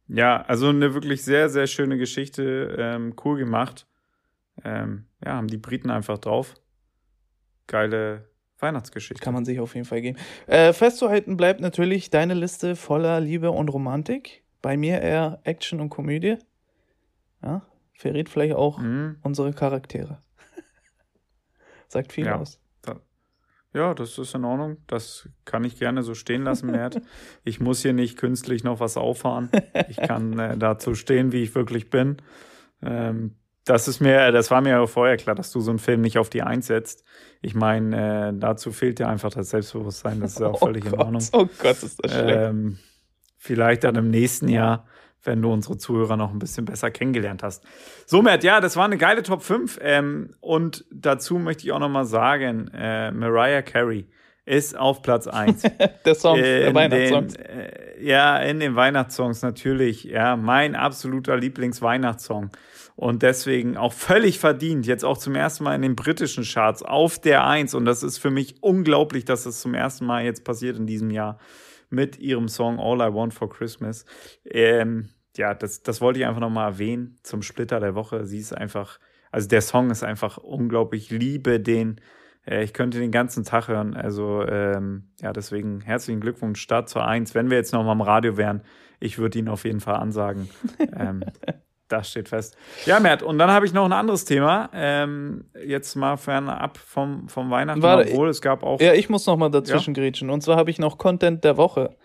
[0.08, 3.86] Ja, also eine wirklich sehr, sehr schöne Geschichte, ähm, cool gemacht.
[4.64, 6.54] Ähm, ja, haben die Briten einfach drauf.
[7.66, 8.28] Geile
[8.58, 9.22] Weihnachtsgeschichte.
[9.22, 10.18] Kann man sich auf jeden Fall geben.
[10.46, 14.42] Äh, festzuhalten bleibt natürlich deine Liste voller Liebe und Romantik.
[14.62, 16.36] Bei mir eher Action und Komödie.
[17.42, 19.16] Ja, verrät vielleicht auch mhm.
[19.22, 20.22] unsere Charaktere.
[21.88, 22.36] Sagt viel ja.
[22.36, 22.60] aus.
[23.74, 24.78] Ja, das ist in Ordnung.
[24.86, 27.00] Das kann ich gerne so stehen lassen, Mert.
[27.44, 29.50] Ich muss hier nicht künstlich noch was auffahren.
[29.88, 32.16] Ich kann äh, dazu stehen, wie ich wirklich bin.
[32.82, 36.00] Ähm, das ist mir, das war mir ja vorher klar, dass du so einen Film
[36.00, 37.04] nicht auf die Eins setzt.
[37.42, 40.20] Ich meine, äh, dazu fehlt dir einfach das Selbstbewusstsein.
[40.20, 41.22] Das ist auch oh völlig Gott, in Ordnung.
[41.32, 42.36] Oh Gott, ist das schlecht.
[42.36, 42.78] Ähm,
[43.36, 44.86] vielleicht dann im nächsten Jahr
[45.22, 47.64] wenn du unsere Zuhörer noch ein bisschen besser kennengelernt hast.
[48.06, 49.78] So, Matt, ja, das war eine geile Top 5.
[49.82, 54.06] Ähm, und dazu möchte ich auch noch mal sagen, äh, Mariah Carey
[54.46, 55.62] ist auf Platz 1.
[56.04, 57.28] der Song, äh, der Weihnachtssong.
[57.34, 60.04] Äh, ja, in den Weihnachtssongs natürlich.
[60.04, 62.50] Ja, mein absoluter Lieblingsweihnachtssong.
[62.96, 67.20] Und deswegen auch völlig verdient, jetzt auch zum ersten Mal in den britischen Charts auf
[67.20, 67.74] der 1.
[67.74, 71.10] Und das ist für mich unglaublich, dass das zum ersten Mal jetzt passiert in diesem
[71.10, 71.38] Jahr
[71.90, 74.04] mit ihrem Song All I Want for Christmas.
[74.44, 78.24] Ähm, ja, das, das wollte ich einfach nochmal erwähnen zum Splitter der Woche.
[78.24, 78.98] Sie ist einfach,
[79.30, 81.10] also der Song ist einfach unglaublich.
[81.12, 82.00] Ich liebe den.
[82.46, 83.94] Äh, ich könnte den ganzen Tag hören.
[83.94, 87.34] Also, ähm, ja, deswegen herzlichen Glückwunsch, Start zur 1.
[87.34, 88.62] Wenn wir jetzt nochmal im Radio wären,
[89.00, 90.48] ich würde ihn auf jeden Fall ansagen.
[90.96, 91.24] ähm,
[91.88, 92.56] das steht fest.
[92.86, 94.70] Ja, Mert, und dann habe ich noch ein anderes Thema.
[94.72, 98.80] Ähm, jetzt mal fernab vom, vom Weihnachten, Warte, obwohl es gab auch.
[98.80, 100.02] Ja, ich muss noch mal dazwischen ja?
[100.02, 100.30] grätschen.
[100.30, 101.96] Und zwar habe ich noch Content der Woche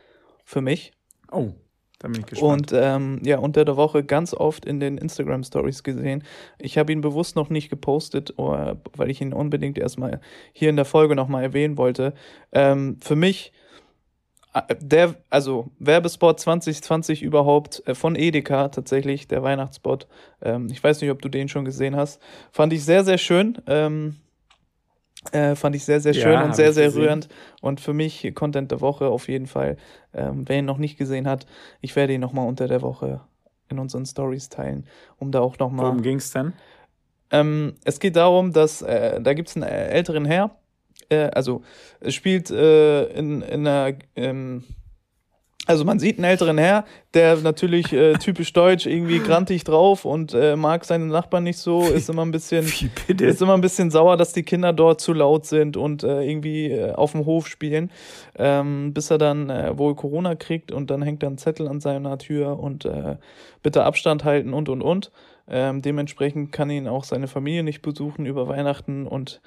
[0.45, 0.93] für mich.
[1.31, 1.51] Oh,
[1.99, 2.71] da bin ich gespannt.
[2.71, 6.23] Und ähm, ja, unter der Woche ganz oft in den Instagram Stories gesehen.
[6.59, 10.19] Ich habe ihn bewusst noch nicht gepostet, weil ich ihn unbedingt erstmal
[10.51, 12.13] hier in der Folge nochmal erwähnen wollte.
[12.51, 13.53] Ähm, für mich
[14.79, 20.07] der, also Werbespot 2020 überhaupt äh, von Edeka tatsächlich, der Weihnachtsspot.
[20.41, 22.21] Ähm, ich weiß nicht, ob du den schon gesehen hast.
[22.51, 23.57] Fand ich sehr, sehr schön.
[23.67, 24.17] Ähm,
[25.31, 27.01] äh, fand ich sehr, sehr schön ja, und sehr, sehr gesehen.
[27.01, 27.29] rührend.
[27.61, 29.77] Und für mich Content der Woche auf jeden Fall.
[30.13, 31.45] Ähm, wer ihn noch nicht gesehen hat,
[31.81, 33.21] ich werde ihn nochmal unter der Woche
[33.69, 34.85] in unseren Stories teilen,
[35.17, 35.85] um da auch nochmal.
[35.85, 36.53] Worum ging es denn?
[37.31, 40.51] Ähm, es geht darum, dass äh, da gibt es einen älteren Herr,
[41.09, 41.61] äh, also
[41.99, 43.97] es spielt äh, in, in einer.
[44.15, 44.63] Ähm,
[45.65, 46.83] also man sieht einen älteren Herr,
[47.13, 51.83] der natürlich äh, typisch deutsch irgendwie grantig drauf und äh, mag seine Nachbarn nicht so,
[51.83, 52.65] ist immer ein bisschen
[53.17, 56.69] ist immer ein bisschen sauer, dass die Kinder dort zu laut sind und äh, irgendwie
[56.69, 57.91] äh, auf dem Hof spielen,
[58.37, 61.79] ähm, bis er dann äh, wohl Corona kriegt und dann hängt da ein Zettel an
[61.79, 63.15] seiner Tür und äh,
[63.61, 65.11] bitte Abstand halten und und und.
[65.47, 69.41] Ähm, dementsprechend kann ihn auch seine Familie nicht besuchen über Weihnachten und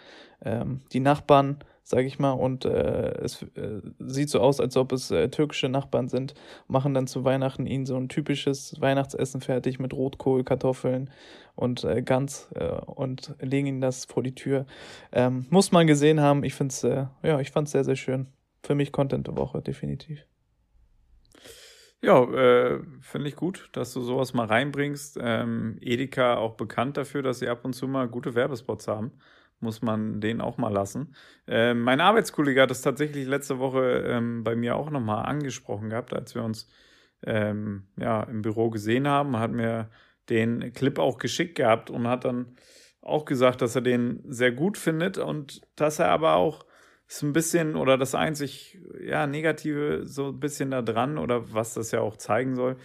[0.44, 2.32] ähm, die Nachbarn sage ich mal.
[2.32, 6.34] Und äh, es äh, sieht so aus, als ob es äh, türkische Nachbarn sind,
[6.66, 11.10] machen dann zu Weihnachten ihnen so ein typisches Weihnachtsessen fertig mit Rotkohl, Kartoffeln
[11.54, 14.66] und äh, Gans äh, und legen ihnen das vor die Tür.
[15.12, 16.42] Ähm, muss man gesehen haben.
[16.42, 18.26] Ich finde es, äh, ja, sehr, sehr schön.
[18.64, 20.26] Für mich Content der Woche, definitiv.
[22.02, 25.18] Ja, äh, finde ich gut, dass du sowas mal reinbringst.
[25.20, 29.12] Ähm, Edeka auch bekannt dafür, dass sie ab und zu mal gute Werbespots haben
[29.60, 31.14] muss man den auch mal lassen.
[31.46, 36.12] Ähm, mein Arbeitskollege hat das tatsächlich letzte Woche ähm, bei mir auch nochmal angesprochen gehabt,
[36.12, 36.68] als wir uns
[37.24, 39.90] ähm, ja, im Büro gesehen haben, hat mir
[40.28, 42.56] den Clip auch geschickt gehabt und hat dann
[43.00, 46.66] auch gesagt, dass er den sehr gut findet und dass er aber auch
[47.08, 51.74] ist ein bisschen oder das einzig ja negative so ein bisschen da dran oder was
[51.74, 52.76] das ja auch zeigen soll,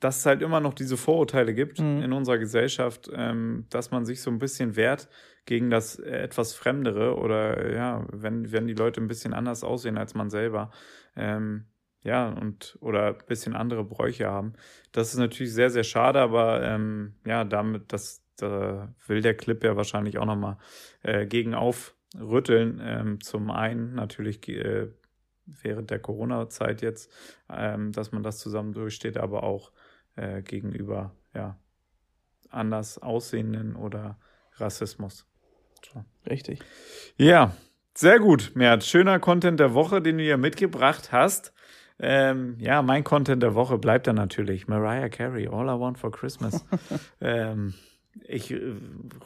[0.00, 2.02] dass es halt immer noch diese Vorurteile gibt mhm.
[2.02, 5.08] in unserer Gesellschaft, ähm, dass man sich so ein bisschen wehrt
[5.46, 10.14] gegen das etwas Fremdere oder ja, wenn, wenn die Leute ein bisschen anders aussehen als
[10.14, 10.70] man selber.
[11.16, 11.66] Ähm,
[12.02, 14.54] ja, und oder ein bisschen andere Bräuche haben.
[14.92, 19.62] Das ist natürlich sehr, sehr schade, aber ähm, ja, damit, das da will der Clip
[19.62, 20.56] ja wahrscheinlich auch nochmal
[21.02, 21.54] äh, gegen
[22.16, 22.80] aufrütteln.
[22.82, 24.88] Ähm, zum einen natürlich äh,
[25.44, 27.12] während der Corona-Zeit jetzt,
[27.50, 29.72] ähm, dass man das zusammen durchsteht, aber auch
[30.16, 31.58] äh, gegenüber ja,
[32.50, 34.18] anders aussehenden oder
[34.56, 35.26] Rassismus.
[35.92, 36.04] So.
[36.28, 36.60] Richtig.
[37.16, 37.56] Ja,
[37.94, 38.84] sehr gut, Mert.
[38.84, 41.52] Schöner Content der Woche, den du hier mitgebracht hast.
[41.98, 46.10] Ähm, ja, mein Content der Woche bleibt dann natürlich Mariah Carey, All I Want for
[46.10, 46.64] Christmas.
[47.20, 47.74] ähm,
[48.26, 48.74] ich äh,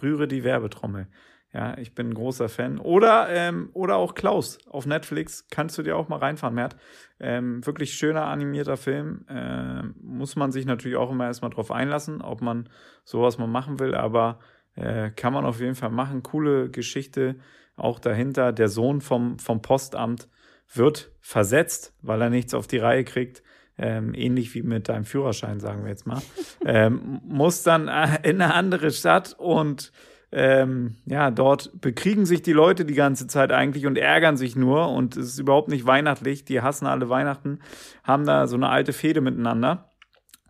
[0.03, 1.07] rühre die Werbetrommel.
[1.55, 2.81] Ja, ich bin ein großer Fan.
[2.81, 5.47] Oder, ähm, oder auch Klaus auf Netflix.
[5.51, 6.77] Kannst du dir auch mal reinfahren, Mert.
[7.21, 9.25] Ähm, wirklich schöner animierter Film.
[9.29, 12.69] Ähm, muss man sich natürlich auch immer erstmal drauf einlassen, ob man
[13.05, 13.95] sowas mal machen will.
[13.95, 14.41] Aber
[14.75, 16.25] äh, kann man auf jeden Fall machen.
[16.25, 17.37] Coole Geschichte
[17.77, 18.53] auch dahinter.
[18.53, 20.29] Der Sohn vom, vom Postamt
[20.73, 23.45] wird versetzt, weil er nichts auf die Reihe kriegt.
[23.79, 26.21] Ähm, ähnlich wie mit deinem Führerschein, sagen wir jetzt mal.
[26.67, 29.93] ähm, muss dann äh, in eine andere Stadt und
[30.35, 34.91] ähm, ja, dort bekriegen sich die Leute die ganze Zeit eigentlich und ärgern sich nur
[34.91, 36.45] und es ist überhaupt nicht weihnachtlich.
[36.45, 37.61] Die hassen alle Weihnachten,
[38.03, 39.91] haben da so eine alte Fehde miteinander.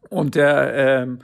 [0.09, 1.19] Und der ähm,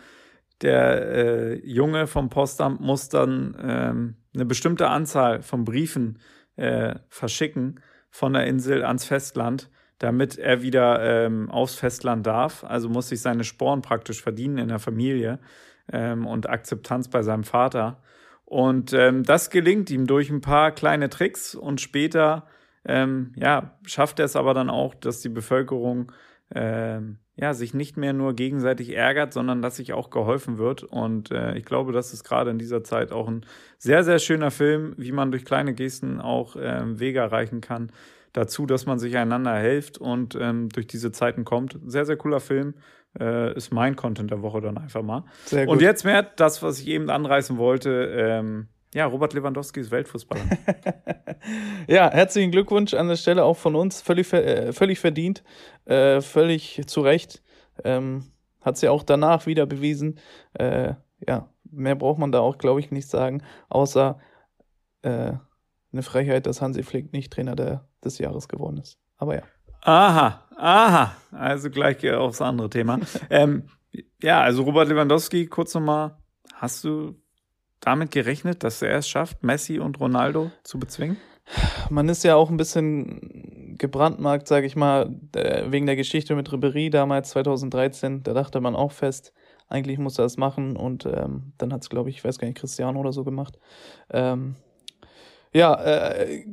[0.62, 6.18] der äh, Junge vom Postamt muss dann ähm, eine bestimmte Anzahl von Briefen
[6.56, 7.80] äh, verschicken
[8.10, 12.64] von der Insel ans Festland, damit er wieder ähm, aufs Festland darf.
[12.64, 15.38] Also muss sich seine Sporen praktisch verdienen in der Familie
[15.90, 18.02] ähm, und Akzeptanz bei seinem Vater.
[18.50, 22.48] Und ähm, das gelingt ihm durch ein paar kleine Tricks und später
[22.84, 26.10] ähm, ja, schafft er es aber dann auch, dass die Bevölkerung
[26.52, 30.82] ähm, ja, sich nicht mehr nur gegenseitig ärgert, sondern dass sich auch geholfen wird.
[30.82, 33.46] Und äh, ich glaube, das ist gerade in dieser Zeit auch ein
[33.78, 37.92] sehr, sehr schöner Film, wie man durch kleine Gesten auch äh, Wege erreichen kann.
[38.32, 41.78] Dazu, dass man sich einander hilft und ähm, durch diese Zeiten kommt.
[41.86, 42.74] Sehr, sehr cooler Film.
[43.18, 45.24] Äh, ist mein Content der Woche dann einfach mal.
[45.44, 45.74] Sehr gut.
[45.74, 47.90] Und jetzt mehr das, was ich eben anreißen wollte.
[48.16, 50.42] Ähm, ja, Robert Lewandowski ist Weltfußballer.
[51.88, 54.00] ja, herzlichen Glückwunsch an der Stelle auch von uns.
[54.00, 55.42] Völlig, äh, völlig verdient,
[55.86, 57.42] äh, völlig zu Recht.
[57.84, 60.18] Ähm, hat sie auch danach wieder bewiesen.
[60.54, 60.94] Äh,
[61.26, 64.18] ja, mehr braucht man da auch, glaube ich, nicht sagen, außer
[65.02, 65.32] äh,
[65.92, 68.98] eine Frechheit, dass Hansi Flick nicht Trainer der, des Jahres geworden ist.
[69.16, 69.42] Aber ja.
[69.82, 71.16] Aha, aha.
[71.32, 72.98] Also gleich aufs andere Thema.
[73.30, 73.64] ähm,
[74.22, 76.16] ja, also Robert Lewandowski, kurz nochmal.
[76.54, 77.14] Hast du
[77.80, 81.16] damit gerechnet, dass er es schafft, Messi und Ronaldo zu bezwingen?
[81.88, 86.90] Man ist ja auch ein bisschen gebrandmarkt, sage ich mal, wegen der Geschichte mit Ribery
[86.90, 88.22] damals 2013.
[88.22, 89.32] Da dachte man auch fest,
[89.68, 92.46] eigentlich muss er es machen und ähm, dann hat es, glaube ich, ich weiß gar
[92.46, 93.58] nicht, Cristiano oder so gemacht.
[94.10, 94.56] Ähm,
[95.52, 96.44] ja, äh,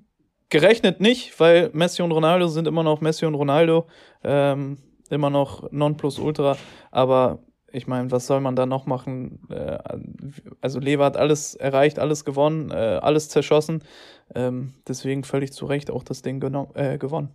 [0.50, 3.88] gerechnet nicht, weil Messi und Ronaldo sind immer noch Messi und Ronaldo,
[4.24, 4.78] ähm,
[5.10, 6.58] immer noch Nonplusultra,
[6.92, 7.40] aber
[7.72, 9.40] ich meine, was soll man da noch machen?
[9.50, 9.78] Äh,
[10.62, 13.84] also Lever hat alles erreicht, alles gewonnen, äh, alles zerschossen.
[14.34, 16.42] Ähm, deswegen völlig zu Recht auch das Ding
[16.76, 17.34] äh, gewonnen.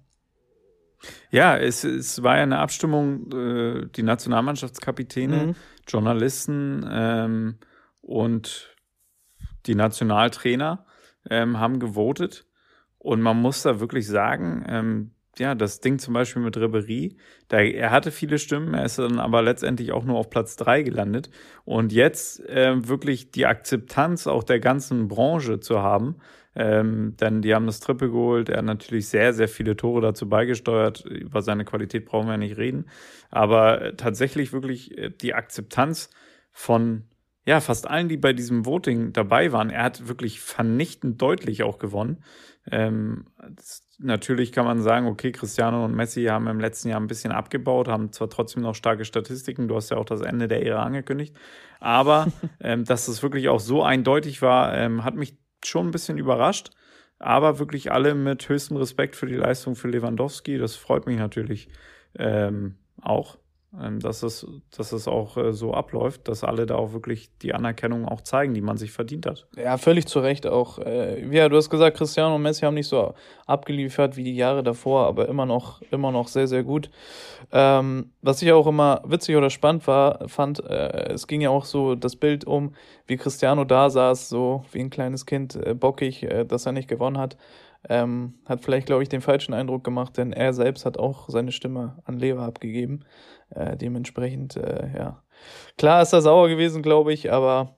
[1.31, 5.55] Ja, es, es war ja eine Abstimmung, äh, die Nationalmannschaftskapitäne, mhm.
[5.87, 7.59] Journalisten ähm,
[8.01, 8.77] und
[9.67, 10.87] die Nationaltrainer
[11.29, 12.47] ähm, haben gewotet.
[13.03, 17.17] Und man muss da wirklich sagen, ähm, ja, das Ding zum Beispiel mit Ribery,
[17.49, 20.83] da, er hatte viele Stimmen, er ist dann aber letztendlich auch nur auf Platz drei
[20.83, 21.29] gelandet.
[21.65, 26.17] Und jetzt äh, wirklich die Akzeptanz auch der ganzen Branche zu haben,
[26.55, 30.29] ähm, denn die haben das Triple geholt, er hat natürlich sehr, sehr viele Tore dazu
[30.29, 31.05] beigesteuert.
[31.05, 32.87] Über seine Qualität brauchen wir ja nicht reden.
[33.31, 36.11] Aber tatsächlich wirklich äh, die Akzeptanz
[36.53, 37.05] von
[37.45, 41.79] ja, fast allen, die bei diesem Voting dabei waren, er hat wirklich vernichtend deutlich auch
[41.79, 42.23] gewonnen.
[42.71, 47.09] Ähm, das, natürlich kann man sagen, okay, Cristiano und Messi haben im letzten Jahr ein
[47.09, 50.65] bisschen abgebaut, haben zwar trotzdem noch starke Statistiken, du hast ja auch das Ende der
[50.65, 51.37] Ära angekündigt,
[51.81, 52.29] aber
[52.61, 56.71] ähm, dass es wirklich auch so eindeutig war, ähm, hat mich schon ein bisschen überrascht.
[57.19, 60.59] Aber wirklich alle mit höchstem Respekt für die Leistung für Lewandowski.
[60.59, 61.69] Das freut mich natürlich
[62.19, 63.39] ähm, auch.
[63.81, 64.47] Ähm, dass es,
[64.77, 68.53] dass es auch äh, so abläuft, dass alle da auch wirklich die Anerkennung auch zeigen,
[68.53, 69.47] die man sich verdient hat.
[69.57, 70.79] Ja, völlig zu Recht auch.
[70.79, 73.15] Äh, ja, du hast gesagt, Cristiano und Messi haben nicht so
[73.47, 76.91] abgeliefert wie die Jahre davor, aber immer noch, immer noch sehr, sehr gut.
[77.51, 81.65] Ähm, was ich auch immer witzig oder spannend war, fand, äh, es ging ja auch
[81.65, 82.75] so das Bild um,
[83.07, 87.39] wie Cristiano da saß, so wie ein kleines Kind, bockig, dass er nicht gewonnen hat.
[87.89, 91.51] Ähm, hat vielleicht, glaube ich, den falschen Eindruck gemacht, denn er selbst hat auch seine
[91.51, 93.05] Stimme an Lever abgegeben.
[93.51, 95.23] Äh, dementsprechend, äh, ja.
[95.77, 97.77] Klar ist er sauer gewesen, glaube ich, aber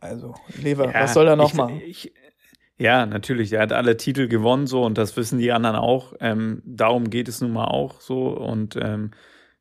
[0.00, 1.80] also, Lever, ja, was soll er noch ich, machen?
[1.84, 2.12] Ich,
[2.78, 3.52] ja, natürlich.
[3.52, 6.14] Er hat alle Titel gewonnen, so und das wissen die anderen auch.
[6.20, 9.12] Ähm, darum geht es nun mal auch so und ähm,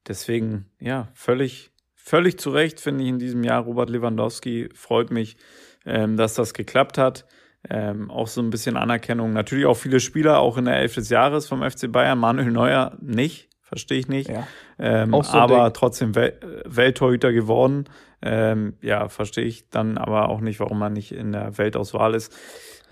[0.07, 4.69] deswegen, ja, völlig, völlig zu Recht finde ich in diesem Jahr Robert Lewandowski.
[4.73, 5.37] Freut mich,
[5.85, 7.25] ähm, dass das geklappt hat.
[7.69, 9.33] Ähm, auch so ein bisschen Anerkennung.
[9.33, 12.17] Natürlich auch viele Spieler, auch in der Elf des Jahres vom FC Bayern.
[12.17, 14.29] Manuel Neuer nicht verstehe ich nicht.
[14.29, 14.45] Ja.
[14.79, 15.73] Ähm, so aber Ding.
[15.73, 16.33] trotzdem Wel
[16.65, 17.85] Welttorhüter geworden.
[18.21, 22.35] Ähm, ja, verstehe ich dann aber auch nicht, warum man nicht in der Weltauswahl ist.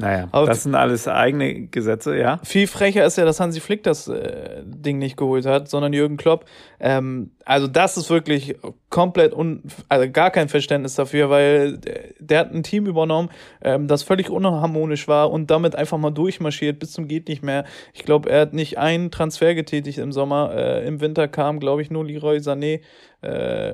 [0.01, 2.39] Naja, aber das sind alles eigene Gesetze, ja.
[2.45, 6.15] Viel frecher ist ja, dass Hansi Flick das äh, Ding nicht geholt hat, sondern Jürgen
[6.15, 6.45] Klopp.
[6.79, 8.55] Ähm, also das ist wirklich
[8.89, 13.29] komplett un also gar kein Verständnis dafür, weil der, der hat ein Team übernommen,
[13.61, 17.65] ähm, das völlig unharmonisch war und damit einfach mal durchmarschiert bis zum geht nicht mehr.
[17.93, 20.53] Ich glaube, er hat nicht einen Transfer getätigt im Sommer.
[20.55, 22.79] Äh, Im Winter kam, glaube ich, nur Leroy Sané.
[23.21, 23.73] Äh,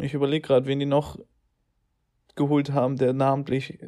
[0.00, 1.16] ich überlege gerade, wen die noch
[2.34, 3.78] geholt haben, der namentlich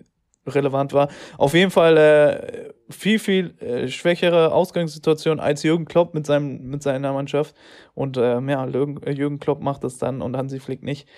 [0.47, 1.09] relevant war.
[1.39, 6.83] Auf jeden Fall äh, viel, viel äh, schwächere Ausgangssituation als Jürgen Klopp mit, seinem, mit
[6.83, 7.55] seiner Mannschaft.
[7.95, 11.09] Und äh, ja, Jürgen, Jürgen Klopp macht das dann und Hansi Flick nicht.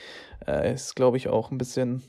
[0.47, 2.03] Äh, ist, glaube ich, auch ein bisschen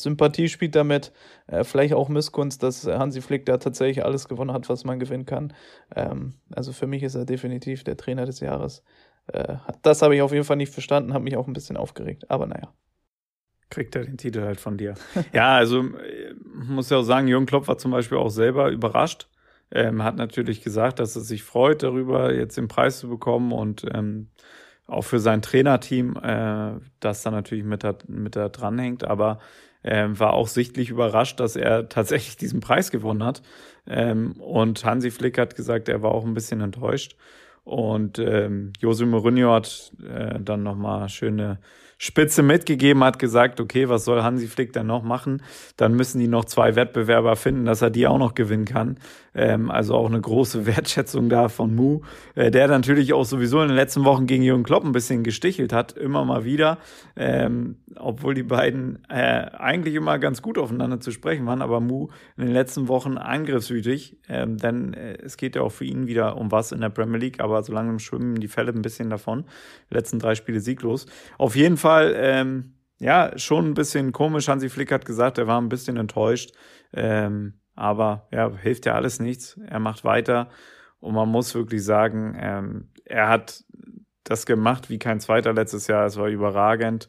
[0.00, 1.12] Sympathie spielt damit.
[1.46, 5.26] Äh, vielleicht auch Missgunst, dass Hansi Flick da tatsächlich alles gewonnen hat, was man gewinnen
[5.26, 5.52] kann.
[5.94, 8.82] Ähm, also für mich ist er definitiv der Trainer des Jahres.
[9.28, 12.30] Äh, das habe ich auf jeden Fall nicht verstanden, habe mich auch ein bisschen aufgeregt.
[12.30, 12.72] Aber naja
[13.70, 14.94] kriegt er den Titel halt von dir.
[15.32, 19.28] ja, also äh, muss ja auch sagen, Jürgen Klopp war zum Beispiel auch selber überrascht.
[19.70, 23.84] Ähm, hat natürlich gesagt, dass er sich freut darüber, jetzt den Preis zu bekommen und
[23.92, 24.28] ähm,
[24.86, 29.38] auch für sein Trainerteam, äh, das da natürlich mit da, mit da dranhängt, aber
[29.82, 33.42] äh, war auch sichtlich überrascht, dass er tatsächlich diesen Preis gewonnen hat.
[33.86, 37.16] Ähm, und Hansi Flick hat gesagt, er war auch ein bisschen enttäuscht.
[37.64, 41.58] Und ähm, Jose Mourinho hat äh, dann nochmal schöne
[42.04, 45.42] Spitze mitgegeben, hat gesagt, okay, was soll Hansi Flick denn noch machen?
[45.78, 48.98] Dann müssen die noch zwei Wettbewerber finden, dass er die auch noch gewinnen kann.
[49.34, 52.02] Ähm, also auch eine große Wertschätzung da von Mu,
[52.34, 55.72] äh, der natürlich auch sowieso in den letzten Wochen gegen Jürgen Klopp ein bisschen gestichelt
[55.72, 56.76] hat, immer mal wieder.
[57.16, 62.08] Ähm, obwohl die beiden äh, eigentlich immer ganz gut aufeinander zu sprechen waren, aber Mu
[62.36, 66.36] in den letzten Wochen angriffswütig, ähm, denn äh, es geht ja auch für ihn wieder
[66.36, 69.44] um was in der Premier League, aber so langsam schwimmen die Fälle ein bisschen davon.
[69.90, 71.06] Die letzten drei Spiele sieglos.
[71.38, 74.48] Auf jeden Fall Fall, ähm, ja, schon ein bisschen komisch.
[74.48, 76.52] Hansi Flick hat gesagt, er war ein bisschen enttäuscht.
[76.92, 79.58] Ähm, aber ja, hilft ja alles nichts.
[79.66, 80.48] Er macht weiter.
[80.98, 83.64] Und man muss wirklich sagen, ähm, er hat
[84.24, 86.06] das gemacht wie kein zweiter letztes Jahr.
[86.06, 87.08] Es war überragend.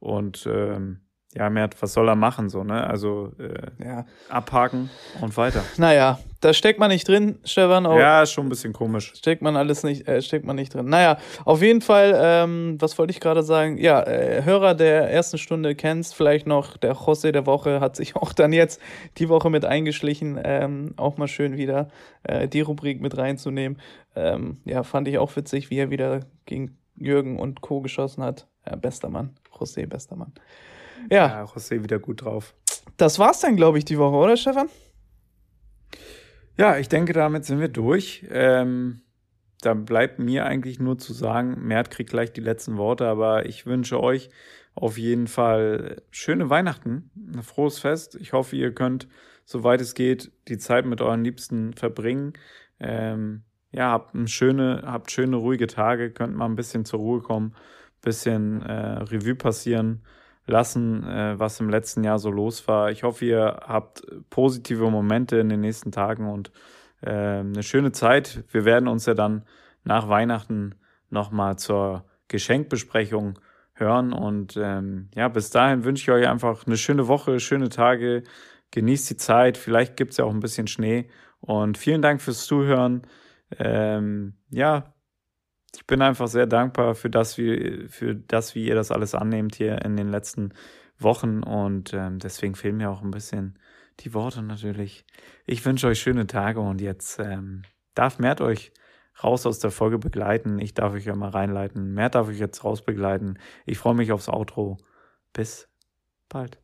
[0.00, 1.03] Und ähm,
[1.36, 2.86] ja, mehr, was soll er machen, so, ne?
[2.86, 4.06] Also äh, ja.
[4.28, 4.88] abhaken
[5.20, 5.64] und weiter.
[5.76, 7.86] Naja, da steckt man nicht drin, Stefan.
[7.86, 9.12] Auch ja, schon ein bisschen komisch.
[9.16, 10.86] Steckt man alles nicht, äh, steckt man nicht drin.
[10.86, 13.78] Naja, auf jeden Fall, ähm, was wollte ich gerade sagen?
[13.78, 18.14] Ja, äh, Hörer der ersten Stunde kennst vielleicht noch, der José der Woche hat sich
[18.16, 18.80] auch dann jetzt
[19.18, 20.40] die Woche mit eingeschlichen.
[20.44, 21.88] Ähm, auch mal schön wieder
[22.22, 23.80] äh, die Rubrik mit reinzunehmen.
[24.14, 27.80] Ähm, ja, fand ich auch witzig, wie er wieder gegen Jürgen und Co.
[27.80, 28.46] geschossen hat.
[28.66, 29.34] Ja, bester Mann.
[29.52, 30.32] José, bester Mann.
[31.10, 31.26] Ja.
[31.26, 32.54] ja José wieder gut drauf.
[32.96, 34.68] Das war's dann, glaube ich, die Woche, oder Stefan?
[36.56, 38.24] Ja, ich denke, damit sind wir durch.
[38.30, 39.02] Ähm,
[39.60, 43.66] da bleibt mir eigentlich nur zu sagen, Mert kriegt gleich die letzten Worte, aber ich
[43.66, 44.30] wünsche euch
[44.74, 48.16] auf jeden Fall schöne Weihnachten, ein frohes Fest.
[48.20, 49.08] Ich hoffe, ihr könnt,
[49.44, 52.34] soweit es geht, die Zeit mit euren Liebsten verbringen.
[52.78, 53.42] Ähm,
[53.72, 57.54] ja, habt schöne, habt schöne, ruhige Tage, könnt mal ein bisschen zur Ruhe kommen,
[58.02, 60.02] bisschen äh, Revue passieren
[60.46, 62.90] lassen, äh, was im letzten Jahr so los war.
[62.90, 66.52] Ich hoffe, ihr habt positive Momente in den nächsten Tagen und
[67.02, 68.44] äh, eine schöne Zeit.
[68.50, 69.44] Wir werden uns ja dann
[69.84, 70.74] nach Weihnachten
[71.10, 73.38] nochmal zur Geschenkbesprechung
[73.74, 74.12] hören.
[74.12, 78.22] Und ähm, ja, bis dahin wünsche ich euch einfach eine schöne Woche, schöne Tage.
[78.70, 79.56] Genießt die Zeit.
[79.56, 81.08] Vielleicht gibt es ja auch ein bisschen Schnee.
[81.40, 83.02] Und vielen Dank fürs Zuhören.
[83.58, 84.93] Ähm, ja,
[85.76, 89.54] ich bin einfach sehr dankbar für das, wie, für das, wie ihr das alles annehmt
[89.54, 90.52] hier in den letzten
[90.98, 91.42] Wochen.
[91.42, 93.58] Und ähm, deswegen fehlen mir auch ein bisschen
[94.00, 95.04] die Worte natürlich.
[95.46, 97.62] Ich wünsche euch schöne Tage und jetzt ähm,
[97.94, 98.72] darf Mert euch
[99.22, 100.58] raus aus der Folge begleiten.
[100.58, 101.94] Ich darf euch ja mal reinleiten.
[101.94, 103.38] Mert darf euch jetzt raus begleiten.
[103.64, 104.78] Ich freue mich aufs Outro.
[105.32, 105.68] Bis
[106.28, 106.58] bald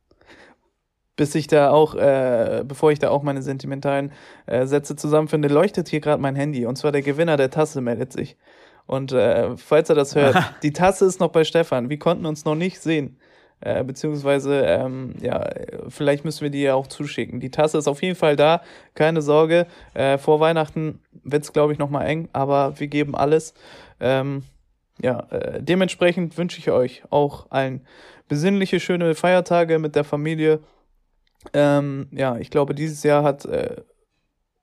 [1.21, 4.11] bis ich da auch, äh, bevor ich da auch meine sentimentalen
[4.47, 6.65] äh, Sätze zusammenfinde, leuchtet hier gerade mein Handy.
[6.65, 8.39] Und zwar der Gewinner der Tasse meldet sich.
[8.87, 11.91] Und äh, falls er das hört, die Tasse ist noch bei Stefan.
[11.91, 13.17] Wir konnten uns noch nicht sehen.
[13.63, 15.51] Äh, beziehungsweise, ähm, ja,
[15.89, 17.41] vielleicht müssen wir die ja auch zuschicken.
[17.41, 18.63] Die Tasse ist auf jeden Fall da,
[18.95, 19.67] keine Sorge.
[19.93, 23.53] Äh, vor Weihnachten wird es, glaube ich, nochmal eng, aber wir geben alles.
[24.01, 24.45] Ähm,
[25.03, 27.87] ja, äh, dementsprechend wünsche ich euch auch allen
[28.29, 30.61] besinnliche, schöne Feiertage mit der Familie.
[31.53, 33.77] Ähm, ja, ich glaube, dieses Jahr hat äh,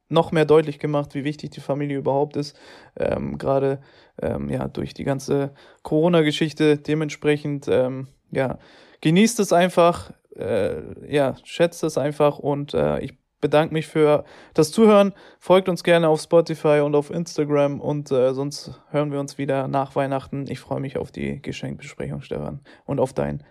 [0.10, 2.58] noch mehr deutlich gemacht, wie wichtig die Familie überhaupt ist.
[2.95, 3.80] Ähm, Gerade
[4.22, 5.51] ähm, ja, durch die ganze
[5.84, 6.78] Corona-Geschichte.
[6.78, 8.60] Dementsprechend, ähm, ja,
[9.01, 14.72] genießt es einfach, äh, ja, schätzt es einfach und äh, ich bedanke mich für das
[14.72, 15.14] Zuhören.
[15.39, 19.68] Folgt uns gerne auf Spotify und auf Instagram und äh, sonst hören wir uns wieder
[19.68, 20.45] nach Weihnachten.
[20.49, 23.43] Ich freue mich auf die Geschenkbesprechung, Stefan, und auf dein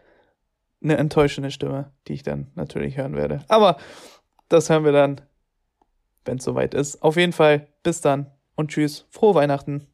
[0.83, 3.45] eine enttäuschende Stimme, die ich dann natürlich hören werde.
[3.49, 3.77] Aber
[4.49, 5.21] das hören wir dann,
[6.27, 7.03] wenn es soweit ist.
[7.03, 9.07] Auf jeden Fall, bis dann und tschüss.
[9.11, 9.87] Frohe Weihnachten.